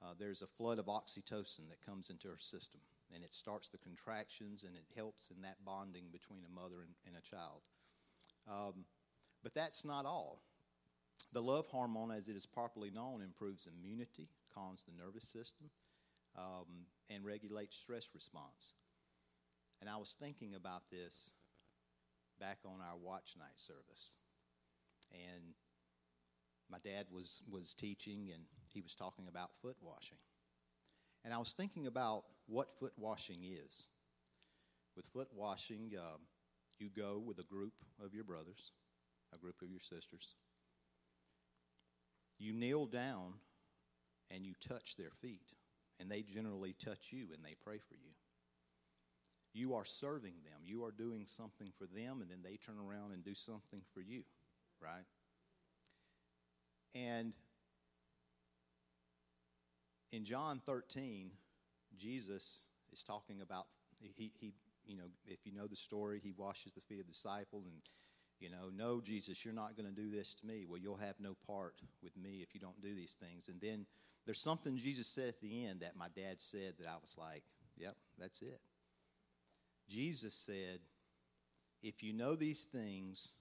uh, 0.00 0.14
there's 0.18 0.42
a 0.42 0.46
flood 0.46 0.78
of 0.78 0.86
oxytocin 0.86 1.68
that 1.68 1.84
comes 1.84 2.10
into 2.10 2.28
her 2.28 2.38
system, 2.38 2.80
and 3.12 3.24
it 3.24 3.32
starts 3.32 3.68
the 3.68 3.78
contractions 3.78 4.62
and 4.62 4.76
it 4.76 4.84
helps 4.94 5.30
in 5.30 5.42
that 5.42 5.56
bonding 5.64 6.04
between 6.12 6.44
a 6.44 6.54
mother 6.54 6.82
and, 6.82 6.94
and 7.06 7.16
a 7.16 7.20
child. 7.20 7.62
Um, 8.48 8.84
but 9.42 9.54
that's 9.54 9.84
not 9.84 10.06
all. 10.06 10.42
The 11.32 11.42
love 11.42 11.66
hormone, 11.66 12.12
as 12.12 12.28
it 12.28 12.36
is 12.36 12.46
properly 12.46 12.90
known, 12.90 13.20
improves 13.20 13.66
immunity, 13.66 14.28
calms 14.54 14.84
the 14.84 14.92
nervous 15.02 15.24
system, 15.24 15.70
um, 16.36 16.86
and 17.10 17.24
regulates 17.24 17.76
stress 17.76 18.08
response. 18.14 18.74
And 19.80 19.90
I 19.90 19.96
was 19.96 20.16
thinking 20.18 20.54
about 20.54 20.82
this 20.90 21.32
back 22.40 22.58
on 22.64 22.80
our 22.80 22.96
watch 22.96 23.34
night 23.38 23.56
service. 23.58 24.16
And 25.12 25.54
my 26.70 26.78
dad 26.78 27.06
was, 27.12 27.42
was 27.50 27.74
teaching 27.74 28.30
and 28.32 28.44
he 28.68 28.80
was 28.80 28.94
talking 28.94 29.28
about 29.28 29.54
foot 29.60 29.76
washing. 29.80 30.18
And 31.24 31.32
I 31.32 31.38
was 31.38 31.52
thinking 31.52 31.86
about 31.86 32.24
what 32.46 32.78
foot 32.78 32.92
washing 32.96 33.40
is. 33.44 33.88
With 34.96 35.06
foot 35.06 35.28
washing, 35.34 35.92
uh, 35.98 36.18
you 36.78 36.88
go 36.90 37.22
with 37.24 37.38
a 37.38 37.44
group 37.44 37.72
of 38.04 38.14
your 38.14 38.24
brothers, 38.24 38.72
a 39.32 39.38
group 39.38 39.62
of 39.62 39.70
your 39.70 39.80
sisters. 39.80 40.34
You 42.38 42.52
kneel 42.52 42.86
down 42.86 43.34
and 44.30 44.44
you 44.44 44.54
touch 44.60 44.96
their 44.96 45.10
feet, 45.20 45.52
and 46.00 46.10
they 46.10 46.22
generally 46.22 46.74
touch 46.84 47.12
you 47.12 47.28
and 47.34 47.44
they 47.44 47.54
pray 47.64 47.78
for 47.78 47.94
you. 47.94 48.10
You 49.52 49.74
are 49.74 49.84
serving 49.84 50.34
them. 50.42 50.62
You 50.64 50.84
are 50.84 50.90
doing 50.90 51.26
something 51.26 51.70
for 51.78 51.86
them, 51.86 52.20
and 52.20 52.30
then 52.30 52.40
they 52.42 52.56
turn 52.56 52.76
around 52.78 53.12
and 53.12 53.24
do 53.24 53.34
something 53.34 53.82
for 53.92 54.00
you, 54.00 54.24
right? 54.82 55.04
And 56.94 57.34
in 60.10 60.24
John 60.24 60.60
13, 60.66 61.30
Jesus 61.96 62.62
is 62.92 63.04
talking 63.04 63.40
about, 63.42 63.66
he, 64.00 64.32
he, 64.40 64.54
you 64.84 64.96
know, 64.96 65.04
if 65.26 65.46
you 65.46 65.52
know 65.52 65.68
the 65.68 65.76
story, 65.76 66.20
he 66.22 66.32
washes 66.36 66.72
the 66.72 66.80
feet 66.80 67.00
of 67.00 67.06
the 67.06 67.12
disciple 67.12 67.62
and, 67.66 67.80
you 68.40 68.50
know, 68.50 68.70
no, 68.74 69.00
Jesus, 69.00 69.44
you're 69.44 69.54
not 69.54 69.76
going 69.76 69.88
to 69.88 69.94
do 69.94 70.10
this 70.10 70.34
to 70.34 70.46
me. 70.46 70.64
Well, 70.68 70.80
you'll 70.80 70.96
have 70.96 71.18
no 71.20 71.36
part 71.46 71.80
with 72.02 72.16
me 72.16 72.40
if 72.42 72.54
you 72.54 72.60
don't 72.60 72.80
do 72.82 72.94
these 72.94 73.14
things. 73.14 73.48
And 73.48 73.60
then 73.60 73.86
there's 74.24 74.40
something 74.40 74.76
Jesus 74.76 75.06
said 75.06 75.28
at 75.28 75.40
the 75.40 75.66
end 75.66 75.80
that 75.80 75.96
my 75.96 76.08
dad 76.14 76.40
said 76.40 76.74
that 76.78 76.88
I 76.88 76.96
was 77.00 77.16
like, 77.18 77.42
yep, 77.76 77.96
that's 78.18 78.42
it. 78.42 78.60
Jesus 79.88 80.34
said, 80.34 80.80
"If 81.82 82.02
you 82.02 82.12
know 82.12 82.34
these 82.34 82.64
things, 82.64 83.34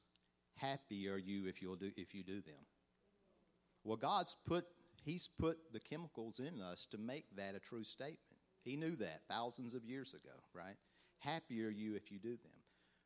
happy 0.55 1.07
are 1.09 1.17
you 1.17 1.47
if 1.47 1.61
you'll 1.61 1.75
do 1.75 1.91
if 1.95 2.13
you 2.13 2.23
do 2.23 2.41
them." 2.41 2.65
Well, 3.83 3.97
God's 3.97 4.35
put 4.45 4.65
He's 5.03 5.27
put 5.27 5.57
the 5.73 5.81
chemicals 5.81 6.39
in 6.39 6.61
us 6.61 6.85
to 6.87 6.97
make 6.97 7.25
that 7.35 7.55
a 7.55 7.59
true 7.59 7.83
statement. 7.83 8.39
He 8.61 8.77
knew 8.77 8.95
that 8.97 9.21
thousands 9.27 9.73
of 9.73 9.83
years 9.83 10.13
ago, 10.13 10.35
right? 10.53 10.77
Happy 11.19 11.61
are 11.63 11.69
you 11.69 11.95
if 11.95 12.09
you 12.09 12.19
do 12.19 12.37
them. 12.37 12.51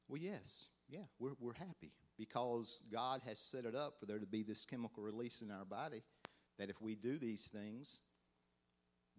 Well, 0.08 0.22
yes, 0.22 0.68
yeah, 0.90 1.04
we're, 1.20 1.34
we're 1.40 1.54
happy 1.54 1.92
because 2.18 2.84
God 2.92 3.22
has 3.26 3.40
set 3.40 3.66
it 3.66 3.76
up 3.76 4.00
for 4.00 4.06
there 4.06 4.20
to 4.20 4.26
be 4.26 4.44
this 4.44 4.66
chemical 4.66 5.04
release 5.04 5.42
in 5.42 5.52
our 5.52 5.66
body 5.66 6.04
that 6.58 6.70
if 6.70 6.82
we 6.82 6.96
do 6.96 7.18
these 7.18 7.50
things, 7.50 8.02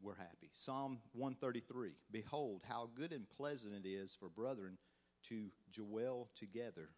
we're 0.03 0.17
happy. 0.17 0.51
Psalm 0.53 0.99
133 1.13 1.93
Behold, 2.11 2.63
how 2.69 2.89
good 2.95 3.13
and 3.13 3.29
pleasant 3.29 3.75
it 3.75 3.89
is 3.89 4.15
for 4.19 4.29
brethren 4.29 4.79
to 5.25 5.51
dwell 5.73 6.29
together 6.35 6.91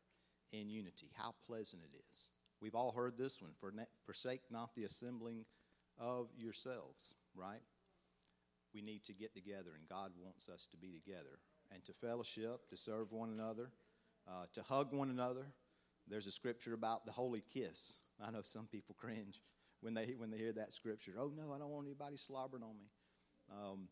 in 0.52 0.68
unity. 0.68 1.10
How 1.14 1.34
pleasant 1.46 1.82
it 1.82 1.96
is. 2.12 2.30
We've 2.60 2.74
all 2.74 2.92
heard 2.92 3.16
this 3.16 3.40
one 3.40 3.52
forsake 4.04 4.42
not 4.50 4.74
the 4.74 4.84
assembling 4.84 5.46
of 5.98 6.28
yourselves, 6.36 7.14
right? 7.34 7.62
We 8.74 8.82
need 8.82 9.04
to 9.04 9.14
get 9.14 9.34
together, 9.34 9.70
and 9.74 9.88
God 9.88 10.12
wants 10.22 10.48
us 10.48 10.66
to 10.68 10.76
be 10.76 10.92
together 10.92 11.40
and 11.72 11.84
to 11.84 11.92
fellowship, 11.92 12.68
to 12.68 12.76
serve 12.76 13.12
one 13.12 13.30
another, 13.30 13.70
uh, 14.30 14.46
to 14.54 14.62
hug 14.62 14.92
one 14.92 15.10
another. 15.10 15.46
There's 16.08 16.26
a 16.26 16.32
scripture 16.32 16.74
about 16.74 17.06
the 17.06 17.12
holy 17.12 17.42
kiss. 17.52 17.98
I 18.24 18.30
know 18.30 18.42
some 18.42 18.66
people 18.66 18.94
cringe 18.98 19.40
when 19.80 19.94
they 19.94 20.14
when 20.16 20.30
they 20.30 20.38
hear 20.38 20.52
that 20.52 20.72
scripture. 20.72 21.12
Oh 21.18 21.32
no, 21.34 21.52
I 21.52 21.58
don't 21.58 21.70
want 21.70 21.86
anybody 21.86 22.16
slobbering 22.16 22.62
on 22.62 22.76
me. 22.78 22.86
Um, 23.50 23.88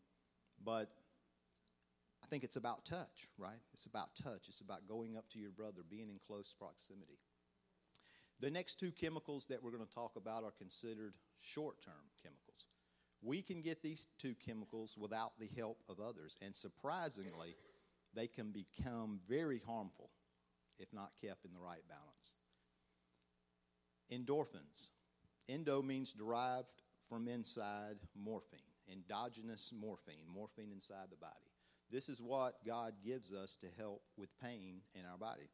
but 0.63 0.89
I 2.23 2.27
think 2.27 2.43
it's 2.43 2.55
about 2.55 2.85
touch, 2.85 3.29
right? 3.37 3.59
It's 3.73 3.85
about 3.85 4.15
touch. 4.15 4.47
It's 4.47 4.61
about 4.61 4.87
going 4.87 5.17
up 5.17 5.29
to 5.29 5.39
your 5.39 5.51
brother, 5.51 5.81
being 5.89 6.09
in 6.09 6.19
close 6.25 6.53
proximity. 6.57 7.19
The 8.39 8.49
next 8.49 8.79
two 8.79 8.91
chemicals 8.91 9.47
that 9.47 9.63
we're 9.63 9.71
going 9.71 9.85
to 9.85 9.93
talk 9.93 10.15
about 10.15 10.43
are 10.43 10.53
considered 10.57 11.13
short 11.41 11.81
term 11.81 12.11
chemicals. 12.21 12.67
We 13.21 13.41
can 13.41 13.61
get 13.61 13.81
these 13.81 14.07
two 14.17 14.33
chemicals 14.45 14.97
without 14.97 15.33
the 15.39 15.49
help 15.57 15.79
of 15.89 15.99
others, 15.99 16.37
and 16.41 16.55
surprisingly, 16.55 17.55
they 18.13 18.27
can 18.27 18.51
become 18.51 19.19
very 19.27 19.61
harmful 19.65 20.09
if 20.79 20.91
not 20.93 21.11
kept 21.21 21.45
in 21.45 21.53
the 21.53 21.59
right 21.59 21.83
balance. 21.87 22.33
Endorphins. 24.11 24.89
Endo 25.47 25.81
means 25.81 26.13
derived 26.13 26.67
from 27.07 27.27
inside 27.27 27.97
morphine, 28.15 28.59
endogenous 28.91 29.73
morphine, 29.75 30.25
morphine 30.31 30.71
inside 30.71 31.07
the 31.09 31.17
body. 31.17 31.33
This 31.91 32.07
is 32.07 32.21
what 32.21 32.63
God 32.65 32.93
gives 33.03 33.33
us 33.33 33.55
to 33.57 33.67
help 33.77 34.03
with 34.15 34.29
pain 34.39 34.81
in 34.93 35.01
our 35.11 35.17
body. 35.17 35.49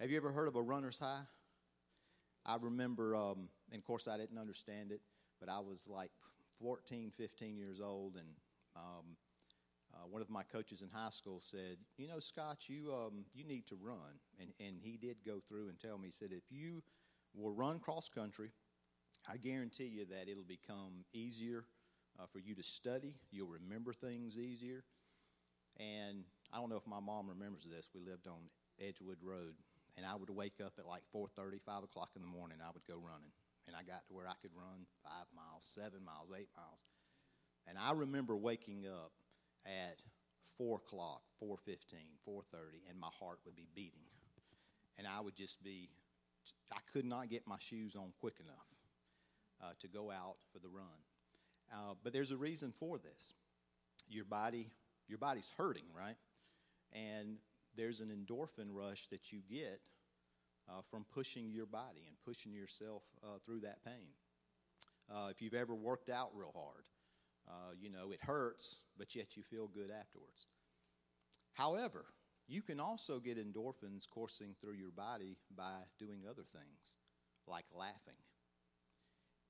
Have 0.00 0.10
you 0.10 0.16
ever 0.16 0.32
heard 0.32 0.48
of 0.48 0.56
a 0.56 0.62
runner's 0.62 0.98
high? 0.98 1.22
I 2.44 2.56
remember, 2.60 3.16
um, 3.16 3.48
and 3.72 3.78
of 3.78 3.84
course, 3.84 4.06
I 4.06 4.18
didn't 4.18 4.38
understand 4.38 4.92
it, 4.92 5.00
but 5.40 5.48
I 5.48 5.60
was 5.60 5.86
like 5.88 6.10
14, 6.60 7.10
15 7.16 7.56
years 7.56 7.80
old, 7.80 8.16
and 8.16 8.28
um, 8.76 9.16
one 10.14 10.22
of 10.22 10.30
my 10.30 10.44
coaches 10.44 10.80
in 10.80 10.88
high 10.90 11.10
school 11.10 11.40
said, 11.40 11.76
"You 11.96 12.06
know, 12.06 12.20
Scott, 12.20 12.68
you 12.68 12.94
um, 12.94 13.24
you 13.34 13.42
need 13.42 13.66
to 13.66 13.74
run," 13.74 14.20
and 14.38 14.52
and 14.60 14.76
he 14.80 14.96
did 14.96 15.16
go 15.26 15.40
through 15.40 15.68
and 15.68 15.76
tell 15.76 15.98
me. 15.98 16.06
He 16.06 16.12
said, 16.12 16.30
"If 16.30 16.44
you 16.52 16.84
will 17.34 17.50
run 17.50 17.80
cross 17.80 18.08
country, 18.08 18.52
I 19.28 19.38
guarantee 19.38 19.86
you 19.86 20.04
that 20.04 20.28
it'll 20.28 20.44
become 20.44 21.04
easier 21.12 21.64
uh, 22.16 22.26
for 22.26 22.38
you 22.38 22.54
to 22.54 22.62
study. 22.62 23.16
You'll 23.32 23.48
remember 23.48 23.92
things 23.92 24.38
easier." 24.38 24.84
And 25.80 26.22
I 26.52 26.58
don't 26.58 26.70
know 26.70 26.76
if 26.76 26.86
my 26.86 27.00
mom 27.00 27.28
remembers 27.28 27.68
this. 27.68 27.88
We 27.92 28.00
lived 28.00 28.28
on 28.28 28.38
Edgewood 28.80 29.18
Road, 29.20 29.56
and 29.96 30.06
I 30.06 30.14
would 30.14 30.30
wake 30.30 30.60
up 30.64 30.74
at 30.78 30.86
like 30.86 31.02
4:30, 31.12 31.58
5 31.58 31.82
o'clock 31.82 32.10
in 32.14 32.22
the 32.22 32.28
morning. 32.28 32.58
I 32.62 32.70
would 32.72 32.86
go 32.86 32.94
running, 32.94 33.32
and 33.66 33.74
I 33.74 33.82
got 33.82 34.06
to 34.06 34.14
where 34.14 34.28
I 34.28 34.34
could 34.40 34.54
run 34.54 34.86
five 35.02 35.26
miles, 35.34 35.64
seven 35.64 36.04
miles, 36.04 36.30
eight 36.30 36.50
miles. 36.56 36.84
And 37.66 37.76
I 37.76 37.92
remember 37.94 38.36
waking 38.36 38.86
up 38.86 39.10
at 39.66 40.00
4 40.58 40.76
o'clock, 40.76 41.22
4.15, 41.42 41.76
4.30, 42.28 42.88
and 42.88 42.98
my 42.98 43.08
heart 43.18 43.38
would 43.44 43.56
be 43.56 43.68
beating. 43.74 44.06
And 44.98 45.06
I 45.06 45.20
would 45.20 45.34
just 45.34 45.62
be, 45.62 45.90
I 46.72 46.78
could 46.92 47.04
not 47.04 47.28
get 47.28 47.46
my 47.46 47.58
shoes 47.58 47.96
on 47.96 48.12
quick 48.20 48.34
enough 48.40 48.66
uh, 49.62 49.72
to 49.80 49.88
go 49.88 50.10
out 50.10 50.36
for 50.52 50.58
the 50.58 50.68
run. 50.68 50.84
Uh, 51.72 51.94
but 52.02 52.12
there's 52.12 52.30
a 52.30 52.36
reason 52.36 52.72
for 52.72 52.98
this. 52.98 53.34
Your 54.08 54.24
body, 54.24 54.70
your 55.08 55.18
body's 55.18 55.50
hurting, 55.56 55.86
right? 55.96 56.16
And 56.92 57.38
there's 57.76 58.00
an 58.00 58.08
endorphin 58.08 58.68
rush 58.70 59.08
that 59.08 59.32
you 59.32 59.40
get 59.50 59.80
uh, 60.68 60.82
from 60.90 61.04
pushing 61.12 61.50
your 61.50 61.66
body 61.66 62.04
and 62.06 62.16
pushing 62.24 62.52
yourself 62.52 63.02
uh, 63.22 63.38
through 63.44 63.60
that 63.60 63.84
pain. 63.84 64.12
Uh, 65.10 65.28
if 65.30 65.42
you've 65.42 65.54
ever 65.54 65.74
worked 65.74 66.08
out 66.08 66.30
real 66.34 66.52
hard, 66.54 66.84
uh, 67.48 67.72
you 67.80 67.90
know, 67.90 68.10
it 68.12 68.20
hurts, 68.22 68.80
but 68.98 69.14
yet 69.14 69.36
you 69.36 69.42
feel 69.42 69.68
good 69.68 69.90
afterwards. 69.90 70.46
However, 71.52 72.06
you 72.46 72.62
can 72.62 72.80
also 72.80 73.20
get 73.20 73.38
endorphins 73.38 74.08
coursing 74.08 74.54
through 74.60 74.74
your 74.74 74.90
body 74.90 75.38
by 75.56 75.72
doing 75.98 76.22
other 76.28 76.42
things, 76.42 76.98
like 77.46 77.64
laughing. 77.74 78.18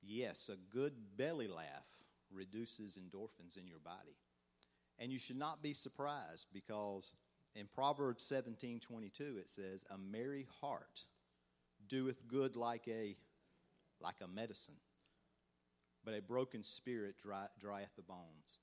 Yes, 0.02 0.50
a 0.52 0.56
good 0.74 0.92
belly 1.16 1.48
laugh 1.48 1.86
reduces 2.32 2.98
endorphins 2.98 3.58
in 3.58 3.66
your 3.66 3.78
body. 3.78 4.16
And 4.98 5.10
you 5.10 5.18
should 5.18 5.38
not 5.38 5.62
be 5.62 5.72
surprised 5.72 6.48
because 6.52 7.16
in 7.56 7.66
Proverbs 7.74 8.24
17 8.24 8.80
22 8.80 9.36
it 9.38 9.50
says, 9.50 9.84
A 9.90 9.98
merry 9.98 10.46
heart 10.60 11.06
doeth 11.88 12.26
good 12.28 12.56
like 12.56 12.86
a 12.88 13.16
like 14.00 14.16
a 14.22 14.28
medicine, 14.28 14.76
but 16.04 16.14
a 16.14 16.22
broken 16.22 16.62
spirit 16.62 17.16
dry, 17.18 17.46
the 17.96 18.02
bones. 18.02 18.58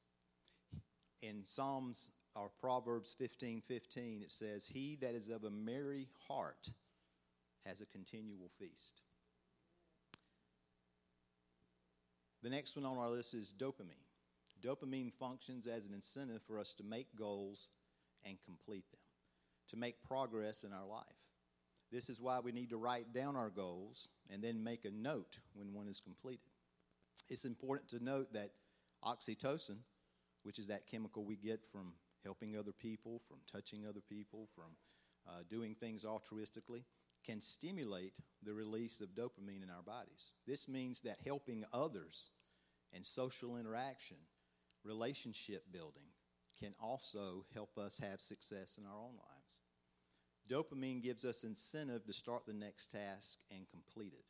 In 1.22 1.44
Psalms 1.44 2.10
or 2.36 2.50
Proverbs 2.60 3.16
15 3.18 3.62
15, 3.62 4.22
it 4.22 4.32
says, 4.32 4.68
He 4.68 4.98
that 5.02 5.16
is 5.16 5.30
of 5.30 5.44
a 5.44 5.50
merry 5.50 6.08
heart 6.28 6.70
has 7.66 7.82
a 7.82 7.86
continual 7.86 8.50
feast. 8.60 9.02
The 12.44 12.50
next 12.50 12.76
one 12.76 12.86
on 12.86 12.98
our 12.98 13.10
list 13.10 13.34
is 13.34 13.54
dopamine. 13.56 14.08
Dopamine 14.64 15.14
functions 15.14 15.68
as 15.68 15.88
an 15.88 15.94
incentive 15.94 16.42
for 16.48 16.60
us 16.60 16.74
to 16.76 16.84
make 16.84 17.16
goals 17.16 17.70
and 18.26 18.38
complete 18.46 18.90
them, 18.92 19.02
to 19.70 19.78
make 19.78 20.04
progress 20.04 20.64
in 20.64 20.74
our 20.74 20.86
life. 20.86 21.06
This 21.92 22.10
is 22.10 22.22
why 22.22 22.40
we 22.40 22.52
need 22.52 22.70
to 22.70 22.78
write 22.78 23.14
down 23.14 23.36
our 23.36 23.50
goals 23.50 24.10
and 24.32 24.42
then 24.42 24.64
make 24.64 24.86
a 24.86 24.92
note 24.92 25.40
when 25.54 25.74
one 25.74 25.88
is 25.88 26.00
completed. 26.00 26.51
It's 27.30 27.46
important 27.46 27.90
to 27.90 28.04
note 28.04 28.34
that 28.34 28.52
oxytocin, 29.04 29.78
which 30.44 30.60
is 30.60 30.68
that 30.68 30.88
chemical 30.88 31.24
we 31.24 31.36
get 31.36 31.62
from 31.72 31.94
helping 32.24 32.58
other 32.58 32.72
people, 32.72 33.22
from 33.28 33.38
touching 33.52 33.86
other 33.88 34.02
people, 34.02 34.48
from 34.56 34.72
uh, 35.28 35.44
doing 35.50 35.76
things 35.76 36.04
altruistically, 36.04 36.84
can 37.24 37.40
stimulate 37.40 38.14
the 38.44 38.54
release 38.54 39.02
of 39.02 39.10
dopamine 39.10 39.64
in 39.64 39.70
our 39.70 39.84
bodies. 39.84 40.34
This 40.48 40.68
means 40.68 41.02
that 41.02 41.20
helping 41.24 41.64
others 41.72 42.32
and 42.94 43.06
social 43.06 43.58
interaction, 43.58 44.18
relationship 44.84 45.72
building, 45.72 46.10
can 46.60 46.74
also 46.82 47.46
help 47.54 47.78
us 47.78 48.00
have 48.00 48.20
success 48.20 48.78
in 48.78 48.86
our 48.86 48.98
own 48.98 49.16
lives. 49.16 49.62
Dopamine 50.50 51.02
gives 51.02 51.24
us 51.24 51.44
incentive 51.44 52.06
to 52.06 52.14
start 52.14 52.46
the 52.46 52.54
next 52.54 52.92
task 52.92 53.40
and 53.56 53.70
complete 53.70 54.14
it. 54.14 54.26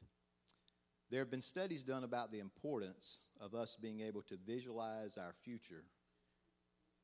There 1.12 1.20
have 1.20 1.30
been 1.30 1.42
studies 1.42 1.84
done 1.84 2.06
about 2.06 2.32
the 2.32 2.40
importance 2.40 3.20
of 3.42 3.54
us 3.54 3.76
being 3.76 4.00
able 4.00 4.22
to 4.24 4.38
visualize 4.48 5.18
our 5.18 5.34
future 5.44 5.84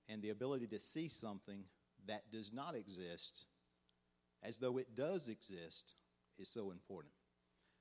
and 0.07 0.21
the 0.21 0.29
ability 0.29 0.65
to 0.67 0.79
see 0.79 1.09
something 1.09 1.65
that 2.07 2.31
does 2.31 2.53
not 2.53 2.73
exist 2.73 3.47
as 4.41 4.59
though 4.59 4.77
it 4.77 4.95
does 4.95 5.27
exist 5.27 5.95
is 6.39 6.47
so 6.47 6.71
important. 6.71 7.13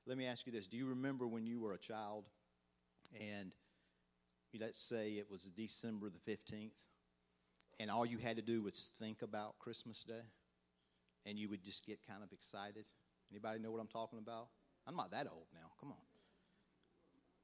Let 0.05 0.17
me 0.17 0.25
ask 0.25 0.45
you 0.45 0.51
this 0.51 0.67
Do 0.67 0.75
you 0.75 0.87
remember 0.87 1.25
when 1.27 1.45
you 1.45 1.61
were 1.61 1.73
a 1.73 1.77
child 1.77 2.25
and 3.21 3.53
let's 4.59 4.79
say 4.79 5.11
it 5.11 5.31
was 5.31 5.43
December 5.43 6.09
the 6.09 6.31
15th 6.31 6.71
and 7.79 7.89
all 7.89 8.05
you 8.05 8.17
had 8.17 8.35
to 8.35 8.41
do 8.41 8.61
was 8.63 8.91
think 8.99 9.21
about 9.21 9.59
Christmas 9.59 10.03
Day 10.03 10.25
and 11.25 11.39
you 11.39 11.47
would 11.47 11.63
just 11.63 11.85
get 11.85 12.05
kind 12.05 12.21
of 12.21 12.33
excited? 12.33 12.85
Anybody 13.31 13.59
know 13.59 13.71
what 13.71 13.79
I'm 13.79 13.87
talking 13.87 14.19
about? 14.19 14.49
I'm 14.85 14.95
not 14.97 15.11
that 15.11 15.27
old 15.31 15.47
now. 15.53 15.71
Come 15.79 15.91
on. 15.91 16.06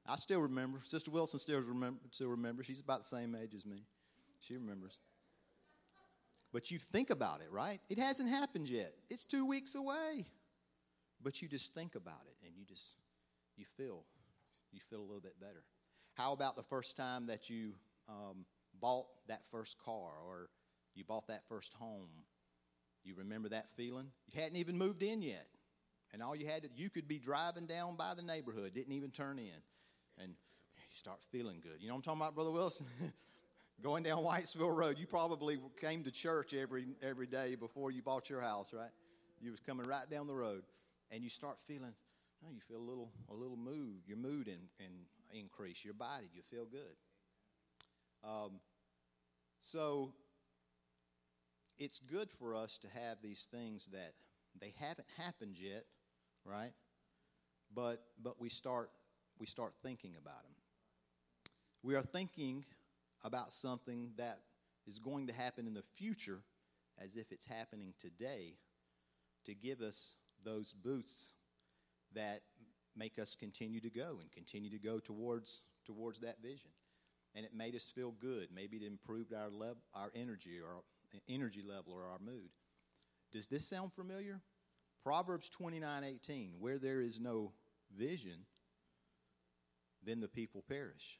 I 0.06 0.16
still 0.16 0.40
remember. 0.40 0.80
Sister 0.82 1.10
Wilson 1.10 1.38
still 1.38 1.60
remember. 1.60 2.00
Still 2.10 2.28
remember. 2.28 2.62
She's 2.62 2.80
about 2.80 2.98
the 2.98 3.08
same 3.08 3.34
age 3.34 3.54
as 3.54 3.64
me. 3.64 3.84
She 4.40 4.54
remembers. 4.54 5.00
But 6.52 6.70
you 6.70 6.78
think 6.78 7.10
about 7.10 7.40
it, 7.40 7.48
right? 7.50 7.80
It 7.88 7.98
hasn't 7.98 8.28
happened 8.28 8.68
yet. 8.68 8.92
It's 9.08 9.24
two 9.24 9.46
weeks 9.46 9.74
away. 9.74 10.26
But 11.22 11.40
you 11.40 11.48
just 11.48 11.74
think 11.74 11.94
about 11.94 12.20
it 12.26 12.46
and 12.46 12.54
you 12.56 12.64
just, 12.64 12.96
you 13.56 13.64
feel, 13.76 14.04
you 14.72 14.80
feel 14.90 15.00
a 15.00 15.06
little 15.06 15.20
bit 15.20 15.40
better. 15.40 15.64
How 16.12 16.32
about 16.32 16.54
the 16.56 16.62
first 16.62 16.96
time 16.96 17.26
that 17.26 17.48
you 17.48 17.72
um, 18.08 18.44
bought 18.80 19.06
that 19.28 19.42
first 19.50 19.78
car 19.78 20.10
or 20.28 20.50
you 20.94 21.02
bought 21.02 21.28
that 21.28 21.48
first 21.48 21.72
home? 21.74 22.10
You 23.04 23.14
remember 23.16 23.48
that 23.48 23.68
feeling? 23.74 24.08
You 24.26 24.40
hadn't 24.40 24.58
even 24.58 24.76
moved 24.76 25.02
in 25.02 25.22
yet. 25.22 25.46
And 26.12 26.22
all 26.22 26.36
you 26.36 26.46
had 26.46 26.62
to, 26.62 26.68
you 26.76 26.90
could 26.90 27.08
be 27.08 27.18
driving 27.18 27.66
down 27.66 27.96
by 27.96 28.14
the 28.14 28.22
neighborhood, 28.22 28.74
didn't 28.74 28.92
even 28.92 29.10
turn 29.10 29.38
in. 29.38 29.62
And 30.18 30.30
you 30.30 30.82
start 30.90 31.18
feeling 31.30 31.60
good. 31.62 31.80
You 31.80 31.88
know 31.88 31.94
what 31.94 31.98
I'm 31.98 32.02
talking 32.02 32.20
about, 32.20 32.34
Brother 32.34 32.50
Wilson? 32.50 32.86
going 33.82 34.02
down 34.02 34.22
Whitesville 34.22 34.74
Road, 34.74 34.98
you 34.98 35.06
probably 35.06 35.58
came 35.80 36.04
to 36.04 36.10
church 36.10 36.54
every 36.54 36.86
every 37.02 37.26
day 37.26 37.54
before 37.54 37.90
you 37.90 38.02
bought 38.02 38.30
your 38.30 38.40
house, 38.40 38.72
right? 38.72 38.90
You 39.40 39.50
was 39.50 39.60
coming 39.60 39.86
right 39.86 40.08
down 40.08 40.26
the 40.26 40.34
road, 40.34 40.62
and 41.10 41.22
you 41.22 41.28
start 41.28 41.58
feeling, 41.66 41.92
oh, 42.44 42.52
you 42.52 42.60
feel 42.60 42.78
a 42.78 42.88
little 42.88 43.10
a 43.30 43.34
little 43.34 43.56
mood, 43.56 44.02
your 44.06 44.16
mood 44.16 44.48
and 44.48 44.68
and 44.80 44.94
increase, 45.32 45.84
your 45.84 45.94
body, 45.94 46.26
you 46.34 46.42
feel 46.50 46.66
good. 46.66 46.96
Um, 48.22 48.60
so 49.60 50.12
it's 51.78 51.98
good 51.98 52.30
for 52.30 52.54
us 52.54 52.78
to 52.78 52.88
have 52.88 53.18
these 53.22 53.48
things 53.50 53.86
that 53.92 54.12
they 54.60 54.72
haven't 54.78 55.08
happened 55.18 55.56
yet, 55.58 55.84
right? 56.44 56.72
But 57.74 58.02
but 58.22 58.40
we 58.40 58.48
start 58.48 58.90
we 59.38 59.46
start 59.46 59.74
thinking 59.82 60.14
about 60.20 60.42
them. 60.42 60.54
We 61.82 61.94
are 61.94 62.02
thinking 62.02 62.64
about 63.22 63.52
something 63.52 64.12
that 64.16 64.40
is 64.86 64.98
going 64.98 65.26
to 65.26 65.32
happen 65.32 65.66
in 65.66 65.74
the 65.74 65.84
future 65.94 66.40
as 67.02 67.16
if 67.16 67.32
it's 67.32 67.46
happening 67.46 67.94
today 67.98 68.54
to 69.44 69.54
give 69.54 69.80
us 69.80 70.16
those 70.44 70.72
boosts 70.72 71.32
that 72.14 72.42
make 72.96 73.18
us 73.18 73.34
continue 73.34 73.80
to 73.80 73.90
go 73.90 74.18
and 74.20 74.30
continue 74.30 74.70
to 74.70 74.78
go 74.78 74.98
towards 74.98 75.62
towards 75.84 76.20
that 76.20 76.40
vision. 76.42 76.70
And 77.34 77.44
it 77.44 77.54
made 77.54 77.74
us 77.74 77.90
feel 77.92 78.12
good. 78.12 78.48
Maybe 78.54 78.76
it 78.76 78.86
improved 78.86 79.34
our 79.34 79.50
lev- 79.50 79.82
our 79.94 80.10
energy 80.14 80.60
or 80.60 80.82
energy 81.28 81.62
level 81.62 81.92
or 81.92 82.04
our 82.04 82.18
mood. 82.18 82.50
Does 83.32 83.48
this 83.48 83.66
sound 83.66 83.92
familiar? 83.92 84.40
Proverbs 85.02 85.50
29:18 85.50 86.60
where 86.60 86.78
there 86.78 87.00
is 87.00 87.20
no 87.20 87.52
vision 87.96 88.46
then 90.04 90.20
the 90.20 90.28
people 90.28 90.62
perish 90.68 91.18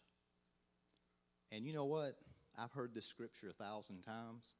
and 1.54 1.66
you 1.66 1.72
know 1.72 1.84
what? 1.84 2.16
I've 2.58 2.72
heard 2.72 2.94
this 2.94 3.06
scripture 3.06 3.50
a 3.50 3.64
thousand 3.64 4.02
times, 4.02 4.54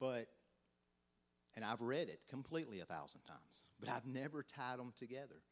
but, 0.00 0.26
and 1.54 1.64
I've 1.64 1.80
read 1.80 2.08
it 2.08 2.20
completely 2.28 2.80
a 2.80 2.84
thousand 2.84 3.20
times, 3.22 3.62
but 3.78 3.88
I've 3.88 4.06
never 4.06 4.42
tied 4.42 4.78
them 4.78 4.92
together. 4.96 5.42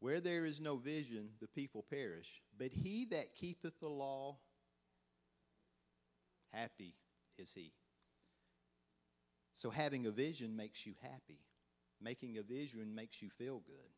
Where 0.00 0.20
there 0.20 0.44
is 0.44 0.60
no 0.60 0.76
vision, 0.76 1.30
the 1.40 1.48
people 1.48 1.84
perish. 1.90 2.40
But 2.56 2.70
he 2.70 3.06
that 3.06 3.34
keepeth 3.34 3.80
the 3.80 3.88
law, 3.88 4.36
happy 6.52 6.94
is 7.36 7.52
he. 7.52 7.72
So 9.54 9.70
having 9.70 10.06
a 10.06 10.12
vision 10.12 10.54
makes 10.54 10.86
you 10.86 10.94
happy. 11.02 11.40
Making 12.00 12.38
a 12.38 12.42
vision 12.42 12.94
makes 12.94 13.20
you 13.20 13.28
feel 13.28 13.60
good. 13.66 13.97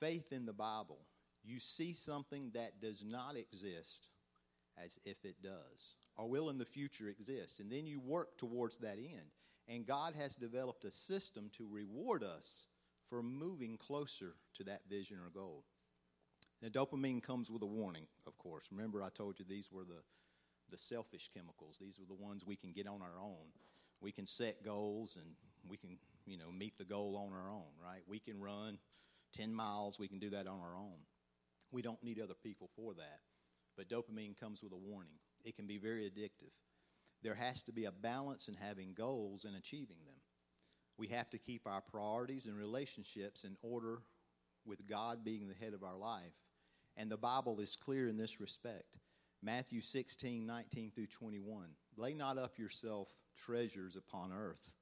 Faith 0.00 0.32
in 0.32 0.46
the 0.46 0.52
Bible 0.52 0.98
you 1.46 1.60
see 1.60 1.92
something 1.92 2.50
that 2.54 2.80
does 2.80 3.04
not 3.04 3.36
exist 3.36 4.08
as 4.84 4.98
if 5.04 5.24
it 5.24 5.36
does, 5.42 5.94
or 6.16 6.28
will 6.28 6.50
in 6.50 6.58
the 6.58 6.64
future 6.64 7.08
exist. 7.08 7.60
And 7.60 7.70
then 7.70 7.86
you 7.86 8.00
work 8.00 8.36
towards 8.36 8.76
that 8.78 8.98
end. 8.98 9.30
And 9.68 9.86
God 9.86 10.14
has 10.14 10.36
developed 10.36 10.84
a 10.84 10.90
system 10.90 11.50
to 11.56 11.66
reward 11.70 12.22
us 12.22 12.66
for 13.08 13.22
moving 13.22 13.76
closer 13.76 14.34
to 14.54 14.64
that 14.64 14.82
vision 14.88 15.18
or 15.18 15.30
goal. 15.30 15.64
Now, 16.62 16.68
dopamine 16.68 17.22
comes 17.22 17.50
with 17.50 17.62
a 17.62 17.66
warning, 17.66 18.06
of 18.26 18.36
course. 18.38 18.68
Remember, 18.70 19.02
I 19.02 19.08
told 19.08 19.38
you 19.38 19.44
these 19.48 19.70
were 19.70 19.84
the, 19.84 20.02
the 20.70 20.78
selfish 20.78 21.30
chemicals. 21.32 21.78
These 21.80 21.98
are 21.98 22.06
the 22.06 22.14
ones 22.14 22.44
we 22.44 22.56
can 22.56 22.72
get 22.72 22.86
on 22.86 23.02
our 23.02 23.20
own. 23.20 23.52
We 24.00 24.12
can 24.12 24.26
set 24.26 24.64
goals 24.64 25.16
and 25.16 25.34
we 25.68 25.76
can, 25.76 25.98
you 26.26 26.38
know, 26.38 26.50
meet 26.50 26.76
the 26.76 26.84
goal 26.84 27.16
on 27.16 27.32
our 27.32 27.50
own, 27.50 27.70
right? 27.82 28.02
We 28.06 28.18
can 28.18 28.40
run 28.40 28.78
10 29.36 29.54
miles, 29.54 29.98
we 29.98 30.08
can 30.08 30.18
do 30.18 30.30
that 30.30 30.46
on 30.46 30.60
our 30.60 30.76
own. 30.76 30.98
We 31.70 31.82
don't 31.82 32.02
need 32.02 32.20
other 32.20 32.34
people 32.34 32.70
for 32.76 32.94
that. 32.94 33.20
But 33.76 33.88
dopamine 33.88 34.38
comes 34.38 34.62
with 34.62 34.72
a 34.72 34.76
warning. 34.76 35.18
It 35.44 35.56
can 35.56 35.66
be 35.66 35.78
very 35.78 36.10
addictive. 36.10 36.52
There 37.22 37.34
has 37.34 37.62
to 37.64 37.72
be 37.72 37.84
a 37.84 37.92
balance 37.92 38.48
in 38.48 38.54
having 38.54 38.94
goals 38.94 39.44
and 39.44 39.56
achieving 39.56 39.98
them. 40.04 40.14
We 40.98 41.08
have 41.08 41.28
to 41.30 41.38
keep 41.38 41.66
our 41.66 41.82
priorities 41.82 42.46
and 42.46 42.56
relationships 42.56 43.44
in 43.44 43.56
order 43.62 43.98
with 44.64 44.86
God 44.86 45.24
being 45.24 45.46
the 45.46 45.54
head 45.54 45.74
of 45.74 45.82
our 45.82 45.96
life. 45.96 46.32
And 46.96 47.10
the 47.10 47.16
Bible 47.16 47.60
is 47.60 47.76
clear 47.76 48.08
in 48.08 48.16
this 48.16 48.40
respect. 48.40 48.96
Matthew 49.42 49.82
16, 49.82 50.46
19 50.46 50.92
through 50.94 51.06
21. 51.06 51.68
Lay 51.96 52.14
not 52.14 52.38
up 52.38 52.58
yourself 52.58 53.08
treasures 53.36 53.96
upon 53.96 54.32
earth. 54.32 54.72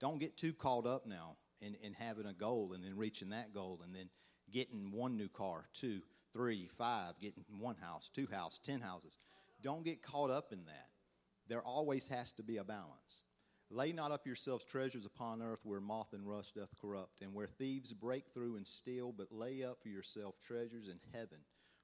Don't 0.00 0.20
get 0.20 0.36
too 0.36 0.52
caught 0.52 0.86
up 0.86 1.06
now 1.06 1.36
in, 1.60 1.76
in 1.82 1.92
having 1.94 2.26
a 2.26 2.32
goal 2.32 2.72
and 2.74 2.84
then 2.84 2.96
reaching 2.96 3.30
that 3.30 3.52
goal 3.52 3.80
and 3.84 3.94
then 3.94 4.08
getting 4.52 4.92
one 4.92 5.16
new 5.16 5.28
car, 5.28 5.66
two, 5.72 6.00
three, 6.32 6.68
five, 6.76 7.18
getting 7.20 7.44
one 7.58 7.76
house, 7.76 8.10
two 8.12 8.28
houses, 8.30 8.60
ten 8.62 8.80
houses. 8.80 9.16
Don't 9.62 9.84
get 9.84 10.02
caught 10.02 10.30
up 10.30 10.52
in 10.52 10.64
that. 10.66 10.88
There 11.48 11.62
always 11.62 12.08
has 12.08 12.32
to 12.32 12.42
be 12.42 12.58
a 12.58 12.64
balance. 12.64 13.24
Lay 13.70 13.92
not 13.92 14.12
up 14.12 14.26
yourselves 14.26 14.64
treasures 14.64 15.04
upon 15.04 15.42
earth 15.42 15.60
where 15.64 15.80
moth 15.80 16.12
and 16.12 16.26
rust 16.26 16.54
doth 16.54 16.74
corrupt, 16.80 17.20
and 17.20 17.34
where 17.34 17.46
thieves 17.46 17.92
break 17.92 18.24
through 18.32 18.56
and 18.56 18.66
steal, 18.66 19.12
but 19.12 19.30
lay 19.30 19.62
up 19.62 19.82
for 19.82 19.88
yourself 19.88 20.36
treasures 20.40 20.88
in 20.88 20.98
heaven 21.12 21.38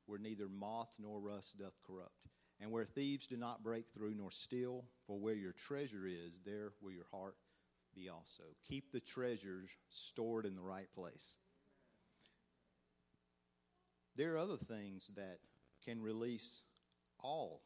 where 0.07 0.19
neither 0.19 0.49
moth 0.49 0.95
nor 0.99 1.21
rust 1.21 1.59
doth 1.59 1.79
corrupt, 1.87 2.29
and 2.61 2.71
where 2.71 2.85
thieves 2.85 3.27
do 3.27 3.37
not 3.37 3.63
break 3.63 3.87
through 3.93 4.15
nor 4.15 4.31
steal, 4.31 4.85
for 5.07 5.19
where 5.19 5.35
your 5.35 5.53
treasure 5.53 6.07
is, 6.07 6.41
there 6.45 6.73
will 6.83 6.93
your 6.93 7.07
heart 7.11 7.37
be 7.95 8.09
also. 8.09 8.43
Keep 8.69 8.93
the 8.93 9.01
treasures 9.01 9.71
stored 9.89 10.47
in 10.47 10.55
the 10.55 10.63
right 10.63 10.93
place. 10.95 11.39
There 14.17 14.35
are 14.35 14.39
other 14.39 14.57
things 14.57 15.11
that 15.17 15.39
can 15.85 16.01
release 16.01 16.63
all 17.19 17.63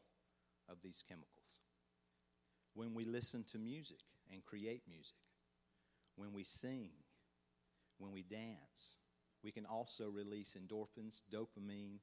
of 0.67 0.81
these 0.81 1.03
chemicals. 1.07 1.59
When 2.73 2.93
we 2.93 3.05
listen 3.05 3.43
to 3.51 3.57
music 3.57 3.99
and 4.31 4.43
create 4.43 4.83
music, 4.87 5.17
when 6.15 6.33
we 6.33 6.43
sing, 6.43 6.89
when 7.97 8.11
we 8.11 8.23
dance, 8.23 8.97
we 9.43 9.51
can 9.51 9.65
also 9.65 10.09
release 10.09 10.57
endorphins, 10.59 11.21
dopamine, 11.31 11.99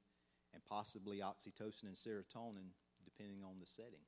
and 0.55 0.65
possibly 0.65 1.19
oxytocin 1.19 1.85
and 1.85 1.95
serotonin, 1.95 2.71
depending 3.05 3.43
on 3.45 3.59
the 3.61 3.67
setting. 3.67 4.05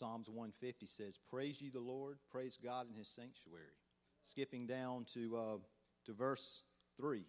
Psalms 0.00 0.30
150 0.30 0.86
says, 0.86 1.18
Praise 1.28 1.60
ye 1.60 1.68
the 1.68 1.78
Lord, 1.78 2.16
praise 2.32 2.56
God 2.56 2.86
in 2.88 2.96
his 2.96 3.06
sanctuary. 3.06 3.76
Skipping 4.22 4.66
down 4.66 5.04
to, 5.12 5.36
uh, 5.36 5.56
to 6.06 6.14
verse 6.14 6.64
3 6.96 7.26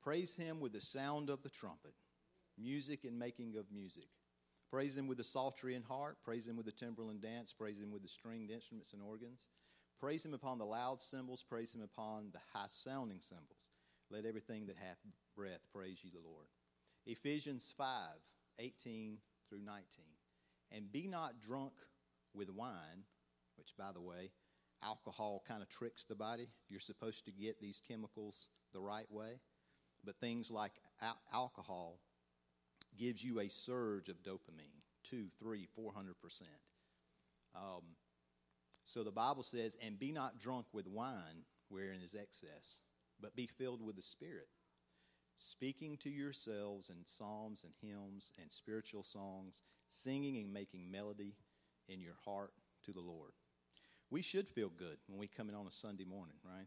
Praise 0.00 0.36
him 0.36 0.60
with 0.60 0.72
the 0.72 0.80
sound 0.80 1.28
of 1.28 1.42
the 1.42 1.48
trumpet, 1.48 1.94
music 2.56 3.02
and 3.02 3.18
making 3.18 3.56
of 3.56 3.72
music. 3.72 4.06
Praise 4.70 4.96
him 4.96 5.08
with 5.08 5.18
the 5.18 5.24
psaltery 5.24 5.74
and 5.74 5.84
harp. 5.84 6.18
Praise 6.24 6.46
him 6.46 6.56
with 6.56 6.66
the 6.66 6.70
timbrel 6.70 7.10
and 7.10 7.20
dance. 7.20 7.52
Praise 7.52 7.80
him 7.80 7.90
with 7.90 8.02
the 8.02 8.08
stringed 8.08 8.52
instruments 8.52 8.92
and 8.92 9.02
organs. 9.02 9.48
Praise 9.98 10.24
him 10.24 10.32
upon 10.32 10.58
the 10.58 10.64
loud 10.64 11.02
cymbals. 11.02 11.42
Praise 11.42 11.74
him 11.74 11.82
upon 11.82 12.28
the 12.32 12.38
high 12.54 12.68
sounding 12.68 13.20
cymbals. 13.20 13.66
Let 14.12 14.26
everything 14.26 14.66
that 14.66 14.76
hath 14.76 14.98
breath 15.36 15.66
praise 15.74 16.04
ye 16.04 16.10
the 16.10 16.20
Lord. 16.24 16.46
Ephesians 17.04 17.74
5 17.76 17.86
18 18.60 19.18
through 19.48 19.62
19. 19.64 20.04
And 20.72 20.92
be 20.92 21.06
not 21.06 21.40
drunk 21.40 21.72
with 22.34 22.50
wine, 22.50 23.04
which, 23.56 23.76
by 23.76 23.92
the 23.92 24.00
way, 24.00 24.30
alcohol 24.82 25.42
kind 25.46 25.62
of 25.62 25.68
tricks 25.68 26.04
the 26.04 26.14
body. 26.14 26.48
You're 26.68 26.80
supposed 26.80 27.24
to 27.26 27.32
get 27.32 27.60
these 27.60 27.80
chemicals 27.86 28.50
the 28.72 28.80
right 28.80 29.10
way. 29.10 29.40
But 30.04 30.16
things 30.20 30.50
like 30.50 30.72
al- 31.02 31.20
alcohol 31.32 31.98
gives 32.96 33.22
you 33.22 33.40
a 33.40 33.48
surge 33.48 34.08
of 34.08 34.22
dopamine, 34.22 34.82
two, 35.04 35.26
three, 35.38 35.66
four 35.74 35.92
hundred 35.92 36.20
percent. 36.20 36.50
Um, 37.54 37.82
so 38.84 39.04
the 39.04 39.10
Bible 39.10 39.42
says, 39.42 39.76
"And 39.82 39.98
be 39.98 40.12
not 40.12 40.38
drunk 40.38 40.66
with 40.72 40.86
wine, 40.86 41.44
wherein 41.68 42.00
is 42.00 42.14
excess, 42.14 42.82
but 43.20 43.36
be 43.36 43.46
filled 43.46 43.82
with 43.82 43.96
the 43.96 44.02
Spirit, 44.02 44.48
speaking 45.40 45.96
to 45.98 46.10
yourselves 46.10 46.90
in 46.90 46.96
psalms 47.04 47.64
and 47.64 47.72
hymns 47.80 48.32
and 48.40 48.50
spiritual 48.52 49.02
songs, 49.02 49.62
singing 49.88 50.36
and 50.36 50.52
making 50.52 50.90
melody 50.90 51.34
in 51.88 52.00
your 52.00 52.16
heart 52.24 52.52
to 52.84 52.92
the 52.92 53.00
Lord." 53.00 53.32
We 54.10 54.22
should 54.22 54.48
feel 54.48 54.70
good 54.70 54.98
when 55.06 55.18
we 55.20 55.28
come 55.28 55.48
in 55.48 55.54
on 55.54 55.66
a 55.66 55.70
Sunday 55.70 56.04
morning, 56.04 56.36
right? 56.44 56.66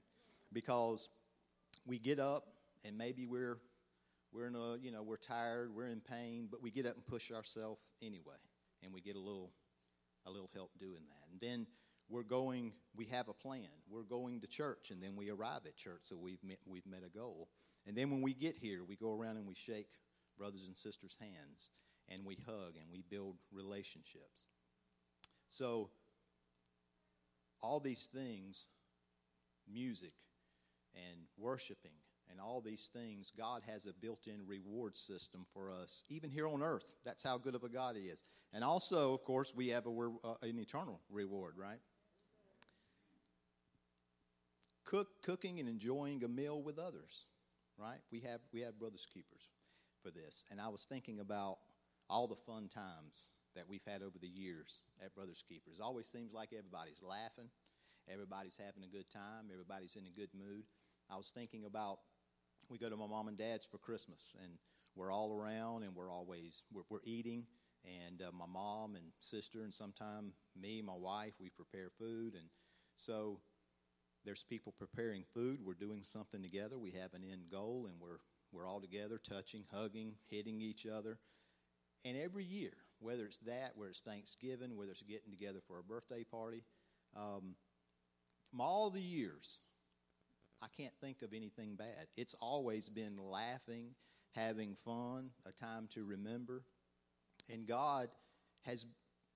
Because 0.53 1.09
we 1.85 1.99
get 1.99 2.19
up 2.19 2.47
and 2.85 2.97
maybe 2.97 3.25
we're 3.25 3.59
we're 4.31 4.47
in 4.47 4.55
a 4.55 4.77
you 4.77 4.91
know 4.91 5.03
we're 5.03 5.17
tired 5.17 5.73
we're 5.73 5.87
in 5.87 6.01
pain 6.01 6.47
but 6.49 6.61
we 6.61 6.71
get 6.71 6.85
up 6.85 6.95
and 6.95 7.05
push 7.05 7.31
ourselves 7.31 7.79
anyway 8.01 8.35
and 8.83 8.93
we 8.93 9.01
get 9.01 9.15
a 9.15 9.19
little 9.19 9.51
a 10.25 10.31
little 10.31 10.49
help 10.53 10.71
doing 10.79 11.01
that 11.07 11.31
and 11.31 11.39
then 11.39 11.67
we're 12.09 12.23
going 12.23 12.73
we 12.95 13.05
have 13.05 13.27
a 13.29 13.33
plan 13.33 13.67
we're 13.89 14.03
going 14.03 14.41
to 14.41 14.47
church 14.47 14.91
and 14.91 15.01
then 15.01 15.15
we 15.15 15.29
arrive 15.29 15.61
at 15.65 15.75
church 15.75 16.01
so 16.01 16.15
we've 16.15 16.43
met 16.43 16.57
we've 16.65 16.85
met 16.85 17.01
a 17.05 17.17
goal 17.17 17.49
and 17.87 17.95
then 17.95 18.09
when 18.11 18.21
we 18.21 18.33
get 18.33 18.57
here 18.57 18.83
we 18.87 18.95
go 18.95 19.11
around 19.11 19.37
and 19.37 19.47
we 19.47 19.55
shake 19.55 19.87
brothers 20.37 20.67
and 20.67 20.77
sisters 20.77 21.17
hands 21.19 21.69
and 22.09 22.25
we 22.25 22.37
hug 22.45 22.75
and 22.75 22.91
we 22.91 23.03
build 23.09 23.35
relationships 23.51 24.47
so 25.49 25.89
all 27.61 27.79
these 27.79 28.07
things 28.13 28.69
music 29.71 30.13
and 30.95 31.21
worshiping 31.37 31.91
and 32.29 32.39
all 32.39 32.61
these 32.61 32.89
things, 32.93 33.31
God 33.37 33.61
has 33.67 33.85
a 33.85 33.93
built 33.93 34.27
in 34.27 34.47
reward 34.47 34.97
system 34.97 35.45
for 35.53 35.71
us, 35.71 36.03
even 36.09 36.29
here 36.29 36.47
on 36.47 36.63
earth. 36.63 36.95
That's 37.05 37.23
how 37.23 37.37
good 37.37 37.55
of 37.55 37.63
a 37.63 37.69
God 37.69 37.95
He 37.95 38.03
is. 38.03 38.23
And 38.53 38.63
also, 38.63 39.13
of 39.13 39.23
course, 39.23 39.53
we 39.55 39.69
have 39.69 39.85
a, 39.85 40.09
uh, 40.23 40.35
an 40.41 40.59
eternal 40.59 41.01
reward, 41.09 41.55
right? 41.57 41.79
Cook, 44.85 45.07
cooking 45.23 45.59
and 45.59 45.69
enjoying 45.69 46.23
a 46.23 46.27
meal 46.27 46.61
with 46.61 46.77
others, 46.77 47.25
right? 47.77 47.99
We 48.11 48.19
have, 48.21 48.41
we 48.51 48.61
have 48.61 48.79
Brothers 48.79 49.07
Keepers 49.11 49.49
for 50.01 50.11
this. 50.11 50.45
And 50.51 50.59
I 50.59 50.67
was 50.67 50.85
thinking 50.85 51.19
about 51.19 51.57
all 52.09 52.27
the 52.27 52.35
fun 52.35 52.67
times 52.67 53.31
that 53.55 53.67
we've 53.67 53.85
had 53.87 54.01
over 54.01 54.17
the 54.19 54.27
years 54.27 54.81
at 55.03 55.15
Brothers 55.15 55.43
Keepers. 55.47 55.79
It 55.79 55.83
always 55.83 56.07
seems 56.07 56.33
like 56.33 56.49
everybody's 56.57 57.01
laughing, 57.01 57.49
everybody's 58.11 58.57
having 58.57 58.83
a 58.83 58.87
good 58.87 59.09
time, 59.09 59.49
everybody's 59.51 59.95
in 59.95 60.05
a 60.05 60.09
good 60.09 60.29
mood. 60.37 60.65
I 61.09 61.17
was 61.17 61.31
thinking 61.33 61.65
about 61.65 61.99
we 62.69 62.77
go 62.77 62.89
to 62.89 62.97
my 62.97 63.07
mom 63.07 63.27
and 63.27 63.37
dad's 63.37 63.65
for 63.65 63.77
Christmas, 63.77 64.35
and 64.41 64.53
we're 64.95 65.11
all 65.11 65.33
around, 65.33 65.83
and 65.83 65.95
we're 65.95 66.11
always 66.11 66.63
we're, 66.71 66.83
we're 66.89 67.03
eating. 67.03 67.45
And 67.85 68.21
uh, 68.21 68.31
my 68.31 68.45
mom 68.45 68.95
and 68.95 69.05
sister, 69.19 69.63
and 69.63 69.73
sometime 69.73 70.31
me, 70.59 70.81
my 70.81 70.95
wife, 70.95 71.33
we 71.39 71.49
prepare 71.49 71.89
food, 71.89 72.33
and 72.35 72.47
so 72.95 73.39
there's 74.25 74.43
people 74.43 74.73
preparing 74.77 75.23
food. 75.33 75.59
We're 75.63 75.73
doing 75.73 76.03
something 76.03 76.41
together. 76.41 76.77
We 76.77 76.91
have 76.91 77.13
an 77.13 77.23
end 77.29 77.49
goal, 77.51 77.87
and 77.89 77.99
we're 77.99 78.19
we're 78.51 78.67
all 78.67 78.79
together, 78.79 79.17
touching, 79.17 79.63
hugging, 79.73 80.13
hitting 80.29 80.61
each 80.61 80.85
other. 80.85 81.17
And 82.05 82.15
every 82.15 82.43
year, 82.43 82.73
whether 82.99 83.25
it's 83.25 83.37
that, 83.37 83.71
whether 83.75 83.89
it's 83.89 84.01
Thanksgiving, 84.01 84.77
whether 84.77 84.91
it's 84.91 85.01
getting 85.01 85.31
together 85.31 85.59
for 85.67 85.79
a 85.79 85.83
birthday 85.83 86.23
party, 86.23 86.63
um, 87.15 87.55
from 88.51 88.61
all 88.61 88.91
the 88.91 89.01
years, 89.01 89.57
I 90.61 90.67
can't 90.77 90.93
think 91.01 91.23
of 91.23 91.33
anything 91.33 91.75
bad. 91.75 92.07
It's 92.15 92.35
always 92.39 92.89
been 92.89 93.17
laughing, 93.17 93.95
having 94.35 94.75
fun, 94.75 95.31
a 95.45 95.51
time 95.51 95.87
to 95.91 96.05
remember. 96.05 96.63
And 97.51 97.65
God 97.65 98.09
has 98.61 98.85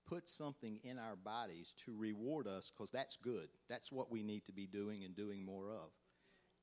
put 0.08 0.30
something 0.30 0.80
in 0.84 0.98
our 0.98 1.16
bodies 1.16 1.76
to 1.86 1.96
reward 1.96 2.48
us 2.48 2.72
because 2.72 2.90
that's 2.90 3.18
good. 3.18 3.50
That's 3.70 3.92
what 3.92 4.12
we 4.12 4.24
need 4.24 4.46
to 4.46 4.52
be 4.52 4.66
doing 4.66 5.04
and 5.04 5.16
doing 5.16 5.46
more 5.46 5.70
of. 5.70 5.90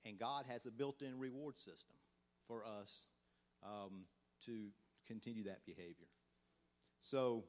And 0.04 0.18
God 0.18 0.44
has 0.48 0.66
a 0.66 0.70
built 0.70 1.02
in 1.02 1.18
reward 1.18 1.58
system 1.58 1.96
for 2.46 2.64
us 2.64 3.06
um, 3.62 4.04
to 4.46 4.68
continue 5.06 5.44
that 5.44 5.64
behavior. 5.66 6.08
So, 7.00 7.44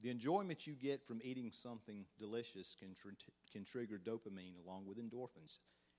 the 0.00 0.10
enjoyment 0.10 0.64
you 0.64 0.74
get 0.74 1.04
from 1.04 1.18
eating 1.24 1.50
something 1.52 2.04
delicious 2.20 2.76
can, 2.78 2.94
tr- 2.94 3.08
can 3.52 3.64
trigger 3.64 3.98
dopamine 3.98 4.54
along 4.64 4.86
with 4.86 4.98
endorphins. 4.98 5.58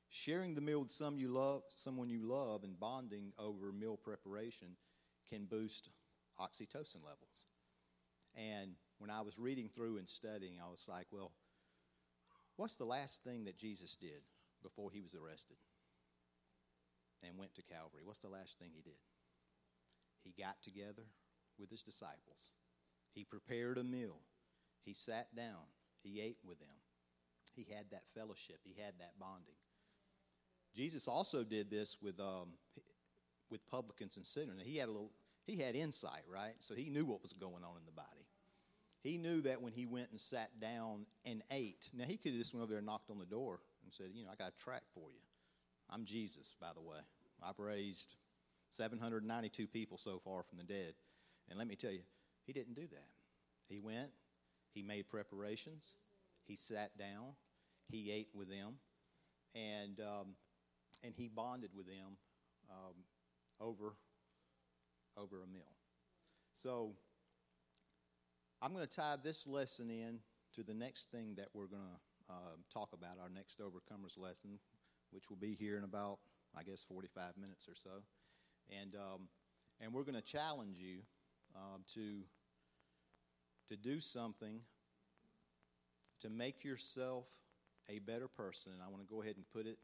Sharing 0.10 0.56
the 0.56 0.62
meal 0.62 0.80
with 0.80 0.92
some 0.92 1.18
you 1.18 1.28
love, 1.28 1.64
someone 1.76 2.10
you 2.10 2.26
love 2.26 2.64
and 2.64 2.80
bonding 2.80 3.34
over 3.38 3.74
meal 3.74 3.98
preparation 3.98 4.70
can 5.30 5.46
boost 5.46 5.90
oxytocin 6.40 7.04
levels. 7.04 7.46
And 8.38 8.76
when 9.00 9.10
I 9.10 9.22
was 9.22 9.40
reading 9.40 9.70
through 9.70 9.98
and 9.98 10.08
studying, 10.08 10.60
I 10.64 10.70
was 10.70 10.86
like, 10.88 11.08
well, 11.12 11.32
what's 12.58 12.76
the 12.76 12.86
last 12.86 13.24
thing 13.24 13.46
that 13.46 13.58
Jesus 13.58 13.96
did 13.96 14.22
before 14.62 14.92
he 14.92 15.02
was 15.02 15.16
arrested 15.16 15.58
and 17.24 17.38
went 17.38 17.56
to 17.56 17.64
Calvary? 17.64 18.02
What's 18.04 18.20
the 18.20 18.30
last 18.30 18.60
thing 18.60 18.70
he 18.74 18.82
did? 18.82 19.00
He 20.24 20.34
got 20.40 20.62
together 20.62 21.04
with 21.58 21.70
his 21.70 21.82
disciples. 21.82 22.54
He 23.14 23.24
prepared 23.24 23.78
a 23.78 23.84
meal. 23.84 24.20
He 24.86 24.94
sat 24.94 25.34
down. 25.36 25.72
He 26.04 26.22
ate 26.22 26.38
with 26.46 26.60
them. 26.60 26.76
He 27.56 27.66
had 27.74 27.86
that 27.92 28.04
fellowship. 28.14 28.60
He 28.64 28.82
had 28.82 28.94
that 29.00 29.20
bonding. 29.20 29.56
Jesus 30.76 31.08
also 31.08 31.44
did 31.44 31.72
this 31.72 31.98
with 32.02 32.20
um, 32.20 32.54
with 33.50 33.66
publicans 33.66 34.18
and 34.18 34.26
sinners. 34.26 34.62
He 34.64 34.78
had 34.78 34.88
a 34.88 34.92
little 34.92 35.12
he 35.46 35.58
had 35.58 35.76
insight, 35.76 36.24
right? 36.32 36.54
So 36.60 36.76
he 36.76 36.90
knew 36.90 37.06
what 37.06 37.22
was 37.22 37.34
going 37.34 37.64
on 37.64 37.78
in 37.78 37.86
the 37.86 37.92
body. 37.92 38.28
He 39.02 39.18
knew 39.18 39.42
that 39.42 39.62
when 39.62 39.72
he 39.72 39.86
went 39.86 40.10
and 40.12 40.20
sat 40.20 40.60
down 40.60 41.06
and 41.26 41.42
ate. 41.52 41.90
Now 41.94 42.06
he 42.06 42.18
could 42.18 42.32
have 42.32 42.40
just 42.40 42.54
went 42.54 42.64
over 42.64 42.72
there 42.72 42.80
and 42.80 42.88
knocked 42.88 43.10
on 43.10 43.20
the 43.20 43.26
door 43.26 43.60
and 43.84 43.94
said, 43.94 44.08
you 44.14 44.24
know, 44.24 44.30
I 44.32 44.36
got 44.36 44.54
a 44.58 44.64
track 44.64 44.84
for 44.94 45.10
you. 45.10 45.22
I'm 45.90 46.06
Jesus, 46.06 46.56
by 46.60 46.70
the 46.76 46.82
way. 46.82 47.00
I've 47.42 47.60
raised 47.60 48.18
792 48.72 49.68
people 49.68 49.98
so 49.98 50.20
far 50.24 50.44
from 50.44 50.58
the 50.58 50.64
dead. 50.64 50.94
And 51.50 51.58
let 51.58 51.68
me 51.68 51.76
tell 51.76 51.92
you, 51.92 52.02
he 52.46 52.54
didn't 52.54 52.76
do 52.76 52.88
that. 52.92 53.08
He 53.68 53.80
went, 53.80 54.10
he 54.74 54.82
made 54.82 55.10
preparations, 55.10 55.98
he 56.46 56.56
sat 56.56 56.98
down, 56.98 57.34
he 57.88 58.12
ate 58.12 58.30
with 58.34 58.50
them, 58.50 58.76
and 59.56 60.00
um, 60.00 60.36
and 61.04 61.14
he 61.16 61.28
bonded 61.28 61.72
with 61.76 61.88
them 61.88 62.18
um, 62.70 62.96
over 63.60 63.94
over 65.18 65.44
a 65.44 65.48
meal. 65.48 65.72
So 66.54 66.94
I'm 68.62 68.74
going 68.74 68.86
to 68.86 68.96
tie 68.96 69.16
this 69.24 69.48
lesson 69.48 69.90
in 69.90 70.20
to 70.56 70.64
the 70.64 70.74
next 70.74 71.12
thing 71.12 71.36
that 71.38 71.48
we're 71.54 71.68
going 71.68 71.82
to 71.82 72.34
uh, 72.34 72.56
talk 72.74 72.90
about, 72.94 73.18
our 73.22 73.30
next 73.30 73.60
overcomers 73.60 74.18
lesson, 74.18 74.60
which 75.12 75.30
will 75.30 75.38
be 75.38 75.54
here 75.54 75.78
in 75.78 75.84
about, 75.84 76.20
I 76.58 76.64
guess, 76.64 76.84
45 76.84 77.38
minutes 77.38 77.68
or 77.68 77.76
so, 77.76 78.04
and 78.82 78.96
um, 78.96 79.30
and 79.82 79.94
we're 79.94 80.04
going 80.04 80.16
to 80.16 80.22
challenge 80.22 80.80
you 80.80 81.00
uh, 81.56 81.78
to 81.94 82.22
to 83.70 83.78
do 83.78 84.00
something 84.00 84.60
to 86.20 86.30
make 86.30 86.64
yourself 86.64 87.26
a 87.88 88.00
better 88.00 88.28
person. 88.28 88.74
And 88.74 88.82
I 88.84 88.90
want 88.90 89.02
to 89.02 89.12
go 89.12 89.22
ahead 89.22 89.36
and 89.38 89.46
put 89.52 89.66
it 89.66 89.78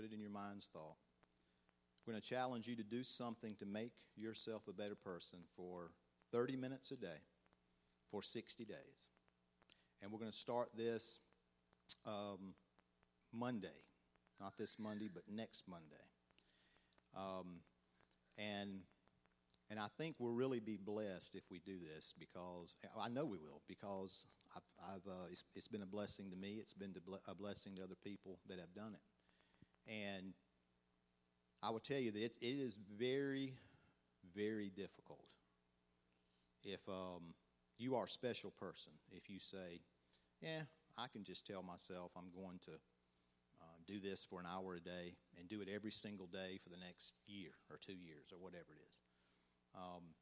Put 0.00 0.10
it 0.10 0.14
in 0.14 0.20
your 0.20 0.30
mind's 0.30 0.66
thought. 0.72 0.96
We're 2.06 2.14
going 2.14 2.22
to 2.22 2.26
challenge 2.26 2.66
you 2.66 2.74
to 2.76 2.82
do 2.82 3.02
something 3.02 3.54
to 3.56 3.66
make 3.66 3.92
yourself 4.16 4.62
a 4.66 4.72
better 4.72 4.94
person 4.94 5.40
for 5.54 5.90
30 6.32 6.56
minutes 6.56 6.90
a 6.90 6.96
day 6.96 7.20
for 8.10 8.22
60 8.22 8.64
days. 8.64 9.10
And 10.02 10.10
we're 10.10 10.18
going 10.18 10.30
to 10.30 10.36
start 10.36 10.70
this 10.76 11.18
um, 12.06 12.54
Monday, 13.32 13.68
not 14.40 14.56
this 14.58 14.78
Monday, 14.78 15.08
but 15.12 15.22
next 15.30 15.64
Monday. 15.68 16.06
Um, 17.16 17.60
and 18.38 18.80
and 19.70 19.78
I 19.78 19.86
think 19.96 20.16
we'll 20.18 20.32
really 20.32 20.58
be 20.58 20.76
blessed 20.76 21.36
if 21.36 21.44
we 21.48 21.60
do 21.60 21.78
this 21.78 22.12
because 22.18 22.74
I 23.00 23.08
know 23.08 23.24
we 23.24 23.38
will 23.38 23.62
because 23.68 24.26
I've, 24.56 24.94
I've 24.94 25.06
uh, 25.06 25.26
it's, 25.30 25.44
it's 25.54 25.68
been 25.68 25.82
a 25.82 25.86
blessing 25.86 26.28
to 26.30 26.36
me. 26.36 26.58
It's 26.60 26.74
been 26.74 26.92
a 27.28 27.34
blessing 27.36 27.76
to 27.76 27.84
other 27.84 27.94
people 28.02 28.40
that 28.48 28.58
have 28.58 28.74
done 28.74 28.94
it. 28.94 29.92
And 29.92 30.34
I 31.62 31.70
will 31.70 31.78
tell 31.78 31.98
you 31.98 32.10
that 32.10 32.20
it, 32.20 32.36
it 32.40 32.46
is 32.46 32.76
very, 32.98 33.54
very 34.34 34.70
difficult 34.70 35.26
if 36.64 36.80
um, 36.88 37.34
you 37.80 37.96
are 37.96 38.04
a 38.04 38.08
special 38.08 38.50
person. 38.50 38.92
If 39.10 39.30
you 39.30 39.40
say, 39.40 39.80
"Yeah, 40.40 40.62
I 40.98 41.08
can 41.08 41.24
just 41.24 41.46
tell 41.46 41.62
myself 41.62 42.12
I'm 42.16 42.30
going 42.30 42.58
to 42.66 42.72
uh, 43.60 43.78
do 43.86 44.00
this 44.00 44.24
for 44.24 44.40
an 44.40 44.46
hour 44.46 44.74
a 44.74 44.80
day 44.80 45.16
and 45.38 45.48
do 45.48 45.60
it 45.60 45.68
every 45.68 45.92
single 45.92 46.26
day 46.26 46.58
for 46.62 46.68
the 46.68 46.76
next 46.76 47.14
year 47.26 47.50
or 47.70 47.78
two 47.78 47.94
years 47.94 48.26
or 48.32 48.38
whatever 48.38 48.72
it 48.72 48.82
is." 48.86 49.00
Um, 49.74 50.14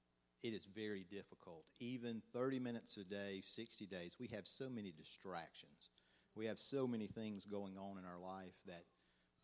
it 0.42 0.54
is 0.54 0.64
very 0.64 1.04
difficult. 1.10 1.64
Even 1.80 2.22
30 2.32 2.60
minutes 2.60 2.96
a 2.96 3.04
day, 3.04 3.42
60 3.44 3.86
days, 3.86 4.16
we 4.20 4.28
have 4.28 4.46
so 4.46 4.68
many 4.68 4.92
distractions. 4.92 5.90
We 6.36 6.46
have 6.46 6.60
so 6.60 6.86
many 6.86 7.08
things 7.08 7.44
going 7.44 7.76
on 7.76 7.98
in 7.98 8.04
our 8.04 8.20
life 8.20 8.54
that 8.66 8.84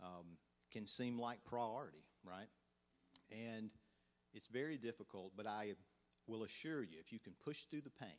um, 0.01 0.39
can 0.73 0.87
seem 0.87 1.19
like 1.19 1.43
priority, 1.45 2.05
right? 2.23 2.47
And 3.33 3.73
it's 4.33 4.47
very 4.47 4.77
difficult, 4.79 5.33
but 5.37 5.47
I 5.49 5.75
will 6.27 6.45
assure 6.45 6.83
you, 6.83 6.99
if 7.01 7.13
you 7.13 7.19
can 7.19 7.33
push 7.45 7.63
through 7.65 7.83
the 7.83 7.91
pain, 7.91 8.19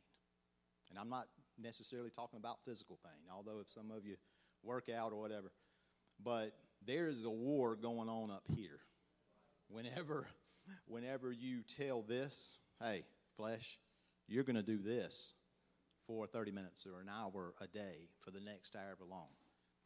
and 0.90 1.00
I'm 1.00 1.10
not 1.10 1.28
necessarily 1.62 2.10
talking 2.10 2.38
about 2.38 2.58
physical 2.66 3.00
pain, 3.04 3.24
although 3.34 3.60
if 3.60 3.70
some 3.70 3.92
of 3.92 4.06
you 4.06 4.16
work 4.64 4.90
out 4.90 5.12
or 5.12 5.20
whatever, 5.20 5.52
but 6.24 6.54
there 6.86 7.08
is 7.08 7.26
a 7.26 7.30
war 7.30 7.76
going 7.76 8.10
on 8.10 8.32
up 8.32 8.44
here. 8.56 8.80
Whenever 9.68 10.28
whenever 10.88 11.32
you 11.32 11.62
tell 11.62 12.02
this, 12.02 12.58
hey, 12.82 13.04
flesh, 13.38 13.80
you're 14.28 14.44
going 14.44 14.56
to 14.56 14.64
do 14.64 14.78
this 14.78 15.34
for 16.08 16.28
30 16.28 16.52
minutes 16.52 16.86
or 16.86 17.02
an 17.02 17.10
hour 17.10 17.54
a 17.62 17.68
day 17.68 18.10
for 18.20 18.32
the 18.32 18.40
next 18.40 18.74
however 18.74 19.06
long. 19.10 19.30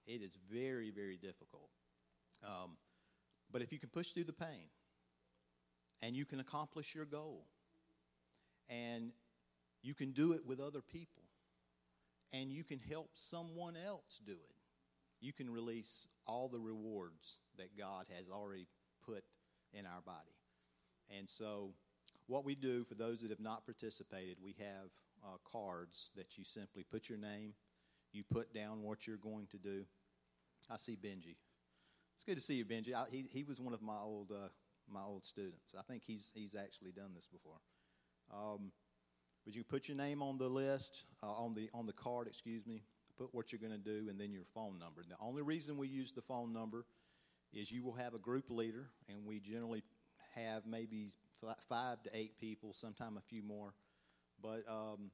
It 0.05 0.21
is 0.21 0.37
very, 0.51 0.89
very 0.91 1.17
difficult. 1.17 1.69
Um, 2.43 2.77
but 3.51 3.61
if 3.61 3.71
you 3.71 3.79
can 3.79 3.89
push 3.89 4.11
through 4.11 4.25
the 4.25 4.33
pain 4.33 4.69
and 6.01 6.15
you 6.15 6.25
can 6.25 6.39
accomplish 6.39 6.95
your 6.95 7.05
goal 7.05 7.45
and 8.69 9.11
you 9.81 9.93
can 9.93 10.11
do 10.11 10.33
it 10.33 10.45
with 10.45 10.59
other 10.59 10.81
people 10.81 11.23
and 12.31 12.51
you 12.51 12.63
can 12.63 12.79
help 12.79 13.09
someone 13.13 13.75
else 13.75 14.19
do 14.25 14.33
it, 14.33 14.55
you 15.19 15.33
can 15.33 15.49
release 15.49 16.07
all 16.27 16.47
the 16.47 16.59
rewards 16.59 17.39
that 17.57 17.77
God 17.77 18.05
has 18.15 18.29
already 18.29 18.67
put 19.05 19.23
in 19.73 19.85
our 19.85 20.01
body. 20.05 20.35
And 21.17 21.27
so, 21.27 21.71
what 22.27 22.45
we 22.45 22.53
do 22.53 22.83
for 22.83 22.93
those 22.93 23.21
that 23.21 23.31
have 23.31 23.39
not 23.39 23.65
participated, 23.65 24.37
we 24.43 24.55
have 24.59 24.89
uh, 25.23 25.37
cards 25.51 26.11
that 26.15 26.37
you 26.37 26.43
simply 26.43 26.83
put 26.83 27.09
your 27.09 27.17
name, 27.17 27.53
you 28.13 28.23
put 28.23 28.53
down 28.53 28.83
what 28.83 29.07
you're 29.07 29.17
going 29.17 29.47
to 29.47 29.57
do. 29.57 29.85
I 30.69 30.77
see 30.77 30.95
Benji. 30.95 31.35
It's 32.15 32.23
good 32.25 32.35
to 32.35 32.41
see 32.41 32.55
you, 32.55 32.65
Benji. 32.65 32.93
I, 32.93 33.05
he, 33.09 33.25
he 33.31 33.43
was 33.43 33.59
one 33.59 33.73
of 33.73 33.81
my 33.81 33.97
old 33.97 34.31
uh, 34.31 34.49
my 34.91 35.01
old 35.01 35.23
students. 35.23 35.73
I 35.77 35.81
think 35.81 36.03
he's 36.05 36.31
he's 36.35 36.55
actually 36.55 36.91
done 36.91 37.11
this 37.15 37.27
before. 37.27 37.57
Um, 38.33 38.71
but 39.45 39.55
you 39.55 39.63
put 39.63 39.87
your 39.87 39.97
name 39.97 40.21
on 40.21 40.37
the 40.37 40.47
list 40.47 41.05
uh, 41.23 41.31
on 41.31 41.53
the 41.53 41.69
on 41.73 41.85
the 41.85 41.93
card. 41.93 42.27
Excuse 42.27 42.65
me. 42.65 42.83
Put 43.17 43.33
what 43.33 43.51
you're 43.51 43.59
going 43.59 43.73
to 43.73 43.77
do 43.77 44.09
and 44.09 44.19
then 44.19 44.31
your 44.31 44.45
phone 44.45 44.79
number. 44.79 45.01
And 45.01 45.11
the 45.11 45.17
only 45.19 45.41
reason 45.41 45.77
we 45.77 45.87
use 45.87 46.11
the 46.11 46.21
phone 46.21 46.53
number 46.53 46.85
is 47.51 47.71
you 47.71 47.83
will 47.83 47.93
have 47.93 48.13
a 48.13 48.19
group 48.19 48.49
leader, 48.49 48.89
and 49.09 49.25
we 49.25 49.39
generally 49.39 49.83
have 50.35 50.65
maybe 50.65 51.09
five 51.67 52.01
to 52.03 52.09
eight 52.13 52.39
people, 52.39 52.73
sometime 52.73 53.17
a 53.17 53.21
few 53.21 53.43
more. 53.43 53.73
But 54.41 54.63
um, 54.69 55.11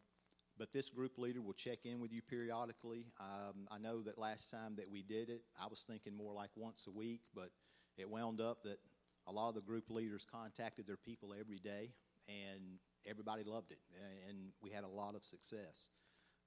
but 0.57 0.71
this 0.71 0.89
group 0.89 1.17
leader 1.17 1.41
will 1.41 1.53
check 1.53 1.79
in 1.85 1.99
with 1.99 2.13
you 2.13 2.21
periodically. 2.21 3.07
Um, 3.19 3.67
I 3.71 3.77
know 3.77 4.01
that 4.03 4.17
last 4.17 4.51
time 4.51 4.75
that 4.77 4.89
we 4.89 5.01
did 5.01 5.29
it, 5.29 5.41
I 5.61 5.67
was 5.67 5.83
thinking 5.87 6.15
more 6.15 6.33
like 6.33 6.49
once 6.55 6.87
a 6.87 6.91
week, 6.91 7.21
but 7.33 7.49
it 7.97 8.09
wound 8.09 8.39
up 8.39 8.63
that 8.63 8.79
a 9.27 9.31
lot 9.31 9.49
of 9.49 9.55
the 9.55 9.61
group 9.61 9.89
leaders 9.89 10.25
contacted 10.29 10.87
their 10.87 10.97
people 10.97 11.33
every 11.37 11.57
day, 11.57 11.89
and 12.27 12.79
everybody 13.07 13.43
loved 13.43 13.71
it, 13.71 13.79
and 14.27 14.37
we 14.61 14.71
had 14.71 14.83
a 14.83 14.87
lot 14.87 15.15
of 15.15 15.23
success. 15.23 15.89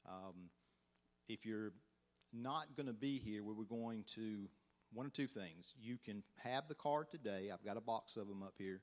Um, 0.08 0.50
if 1.28 1.44
you're 1.44 1.72
not 2.32 2.76
going 2.76 2.86
to 2.86 2.92
be 2.92 3.18
here, 3.18 3.42
we 3.42 3.54
were 3.54 3.64
going 3.64 4.04
to 4.14 4.48
one 4.92 5.06
or 5.06 5.10
two 5.10 5.26
things. 5.26 5.74
You 5.80 5.98
can 6.02 6.22
have 6.42 6.68
the 6.68 6.74
card 6.74 7.10
today. 7.10 7.50
I've 7.52 7.64
got 7.64 7.76
a 7.76 7.80
box 7.80 8.16
of 8.16 8.28
them 8.28 8.42
up 8.42 8.54
here. 8.58 8.80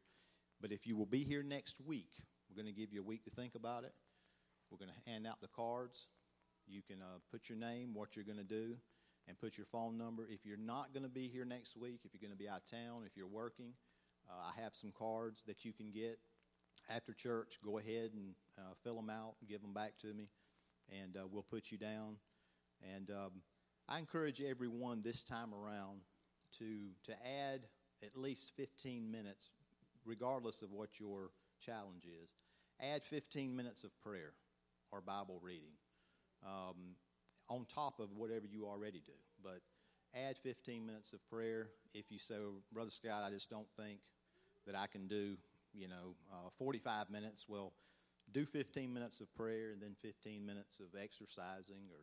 But 0.62 0.72
if 0.72 0.88
you 0.88 0.96
will 0.96 1.06
be 1.06 1.24
here 1.24 1.44
next 1.44 1.82
week, 1.82 2.12
we're 2.50 2.62
going 2.62 2.74
to 2.74 2.80
give 2.80 2.94
you 2.94 3.02
a 3.02 3.06
week 3.06 3.24
to 3.26 3.32
think 3.32 3.56
about 3.56 3.84
it. 3.84 3.94
We're 4.72 4.78
going 4.78 4.92
to 4.92 5.10
hand 5.10 5.28
out 5.28 5.42
the 5.42 5.48
cards. 5.48 6.08
You 6.68 6.82
can 6.82 7.02
uh, 7.02 7.20
put 7.32 7.50
your 7.50 7.58
name, 7.58 7.94
what 7.94 8.16
you're 8.16 8.26
going 8.26 8.38
to 8.38 8.44
do, 8.44 8.76
and 9.28 9.40
put 9.40 9.58
your 9.58 9.66
phone 9.66 9.98
number. 9.98 10.28
If 10.30 10.46
you're 10.46 10.58
not 10.58 10.94
going 10.94 11.04
to 11.04 11.10
be 11.10 11.28
here 11.28 11.46
next 11.46 11.78
week, 11.78 12.02
if 12.04 12.14
you're 12.14 12.26
going 12.26 12.36
to 12.36 12.42
be 12.42 12.50
out 12.50 12.62
of 12.62 12.66
town, 12.66 13.04
if 13.06 13.16
you're 13.16 13.28
working, 13.28 13.74
uh, 14.30 14.52
I 14.52 14.62
have 14.62 14.74
some 14.74 14.92
cards 14.98 15.44
that 15.48 15.66
you 15.66 15.74
can 15.74 15.92
get 15.92 16.20
after 16.90 17.14
church. 17.14 17.58
Go 17.64 17.78
ahead 17.78 18.12
and 18.14 18.34
uh, 18.58 18.74
fill 18.84 18.96
them 18.96 19.10
out 19.10 19.36
and 19.40 19.50
give 19.50 19.62
them 19.62 19.74
back 19.74 19.98
to 20.00 20.14
me, 20.14 20.30
and 21.02 21.18
uh, 21.18 21.28
we'll 21.30 21.44
put 21.44 21.72
you 21.72 21.78
down. 21.78 22.18
And 22.96 23.10
um, 23.12 23.32
I 23.88 24.00
encourage 24.00 24.42
everyone 24.42 25.02
this 25.02 25.24
time 25.24 25.54
around 25.54 26.02
to, 26.60 26.90
to 27.06 27.14
add 27.26 27.62
at 28.04 28.18
least 28.18 28.54
15 28.56 29.10
minutes, 29.10 29.50
regardless 30.06 30.62
of 30.62 30.72
what 30.72 31.00
your 31.00 31.32
challenge 31.60 32.06
is. 32.06 32.34
Add 32.82 33.04
15 33.04 33.56
minutes 33.56 33.84
of 33.84 33.92
prayer 34.02 34.34
or 34.92 35.02
Bible 35.02 35.40
reading 35.42 35.72
um, 36.46 36.96
on 37.50 37.66
top 37.66 38.00
of 38.00 38.12
whatever 38.16 38.46
you 38.46 38.66
already 38.66 39.02
do. 39.06 39.14
But 39.44 39.62
add 40.16 40.38
15 40.38 40.86
minutes 40.86 41.14
of 41.14 41.28
prayer. 41.30 41.70
If 41.94 42.12
you 42.12 42.20
say, 42.20 42.36
Brother 42.74 42.90
Scott, 42.90 43.24
I 43.26 43.30
just 43.30 43.50
don't 43.50 43.68
think 43.78 44.00
that 44.66 44.76
I 44.76 44.88
can 44.88 45.08
do, 45.08 45.38
you 45.76 45.88
know, 45.88 46.16
uh, 46.32 46.50
45 46.58 47.10
minutes, 47.10 47.46
well, 47.48 47.74
do 48.32 48.46
15 48.46 48.94
minutes 48.94 49.22
of 49.22 49.34
prayer 49.36 49.72
and 49.72 49.82
then 49.82 49.96
15 50.02 50.46
minutes 50.46 50.80
of 50.80 51.00
exercising 51.00 51.90
or 51.92 52.00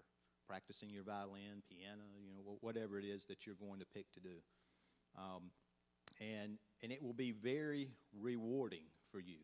practicing 0.47 0.91
your 0.91 1.03
violin, 1.03 1.63
piano, 1.69 2.03
you 2.21 2.29
know, 2.29 2.59
whatever 2.61 2.99
it 2.99 3.05
is 3.05 3.27
that 3.27 3.47
you're 3.47 3.57
going 3.57 3.81
to 3.81 3.87
pick 3.87 4.11
to 4.13 4.21
do. 4.21 4.37
Um, 5.17 5.51
and, 6.21 6.59
and 6.83 6.93
it 6.93 7.03
will 7.03 7.13
be 7.13 7.33
very 7.33 7.91
rewarding 8.19 8.85
for 9.11 9.19
you, 9.19 9.39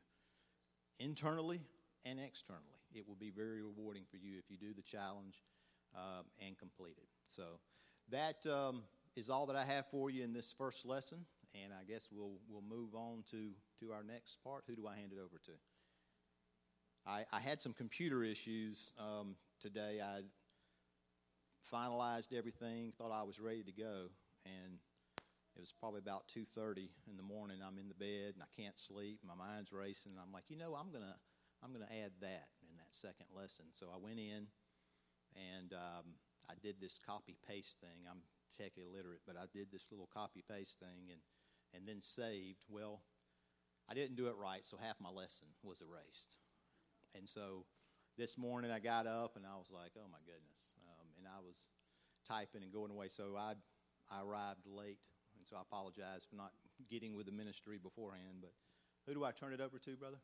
internally 1.00 1.60
and 2.04 2.18
externally. 2.20 2.64
It 2.94 3.06
will 3.06 3.16
be 3.16 3.30
very 3.30 3.62
rewarding 3.62 4.04
for 4.10 4.16
you 4.16 4.38
if 4.38 4.50
you 4.50 4.56
do 4.56 4.72
the 4.74 4.82
challenge 4.82 5.42
um, 5.94 6.24
and 6.44 6.56
complete 6.58 6.96
it. 6.98 7.08
So 7.22 7.42
that 8.10 8.46
um, 8.46 8.82
is 9.16 9.30
all 9.30 9.46
that 9.46 9.56
I 9.56 9.64
have 9.64 9.86
for 9.90 10.10
you 10.10 10.24
in 10.24 10.32
this 10.32 10.54
first 10.56 10.86
lesson, 10.86 11.24
and 11.54 11.72
I 11.72 11.84
guess 11.84 12.08
we'll 12.10 12.38
we'll 12.48 12.62
move 12.62 12.94
on 12.94 13.24
to 13.30 13.50
to 13.80 13.92
our 13.92 14.02
next 14.02 14.38
part. 14.42 14.64
Who 14.66 14.76
do 14.76 14.86
I 14.86 14.96
hand 14.96 15.12
it 15.12 15.18
over 15.18 15.38
to? 15.46 15.52
I, 17.06 17.24
I 17.32 17.40
had 17.40 17.60
some 17.60 17.72
computer 17.72 18.22
issues 18.22 18.92
um, 18.98 19.36
today. 19.60 20.00
I 20.02 20.22
finalized 21.72 22.32
everything, 22.32 22.92
thought 22.98 23.12
I 23.12 23.22
was 23.22 23.40
ready 23.40 23.62
to 23.62 23.72
go, 23.72 24.08
and 24.44 24.78
it 25.56 25.60
was 25.60 25.72
probably 25.72 25.98
about 25.98 26.28
2:30 26.28 26.90
in 27.08 27.16
the 27.16 27.22
morning. 27.22 27.58
I'm 27.66 27.78
in 27.78 27.88
the 27.88 27.94
bed 27.94 28.34
and 28.34 28.42
I 28.42 28.50
can't 28.56 28.78
sleep. 28.78 29.20
My 29.26 29.34
mind's 29.34 29.72
racing. 29.72 30.12
I'm 30.20 30.32
like, 30.32 30.44
you 30.48 30.56
know, 30.56 30.74
I'm 30.74 30.92
gonna 30.92 31.16
I'm 31.62 31.72
gonna 31.72 31.90
add 31.90 32.12
that 32.20 32.48
in 32.62 32.76
that 32.76 32.94
second 32.94 33.26
lesson. 33.34 33.66
So 33.72 33.88
I 33.92 33.98
went 33.98 34.20
in 34.20 34.46
and 35.34 35.72
um, 35.72 36.14
I 36.48 36.54
did 36.62 36.76
this 36.80 37.00
copy 37.04 37.36
paste 37.46 37.80
thing. 37.80 38.06
I'm 38.08 38.22
tech 38.56 38.72
illiterate, 38.78 39.22
but 39.26 39.36
I 39.36 39.46
did 39.52 39.72
this 39.72 39.90
little 39.90 40.08
copy 40.12 40.44
paste 40.48 40.78
thing 40.78 41.10
and 41.10 41.20
and 41.74 41.86
then 41.86 42.00
saved. 42.00 42.62
Well, 42.68 43.02
I 43.90 43.94
didn't 43.94 44.16
do 44.16 44.26
it 44.26 44.34
right, 44.36 44.64
so 44.64 44.76
half 44.76 44.96
my 45.00 45.10
lesson 45.10 45.48
was 45.62 45.80
erased. 45.80 46.36
And 47.14 47.28
so 47.28 47.64
this 48.18 48.36
morning 48.36 48.70
I 48.70 48.80
got 48.80 49.06
up 49.06 49.36
and 49.36 49.46
I 49.46 49.56
was 49.56 49.70
like, 49.72 49.92
oh 49.96 50.08
my 50.10 50.18
goodness. 50.26 50.74
Um, 50.86 51.08
and 51.16 51.26
I 51.26 51.40
was 51.40 51.70
typing 52.28 52.62
and 52.62 52.72
going 52.72 52.90
away. 52.90 53.08
So 53.08 53.34
I, 53.38 53.54
I 54.10 54.22
arrived 54.22 54.66
late, 54.66 54.98
and 55.36 55.46
so 55.46 55.56
I 55.56 55.62
apologize 55.62 56.26
for 56.28 56.36
not 56.36 56.52
getting 56.90 57.16
with 57.16 57.26
the 57.26 57.32
ministry 57.32 57.78
beforehand. 57.82 58.38
But 58.40 58.52
who 59.06 59.14
do 59.14 59.24
I 59.24 59.32
turn 59.32 59.52
it 59.52 59.60
over 59.60 59.78
to, 59.78 59.96
brother? 59.96 60.18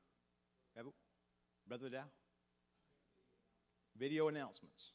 Brother 1.67 1.89
Dow? 1.89 2.05
Video 3.97 4.29
announcements. 4.29 4.91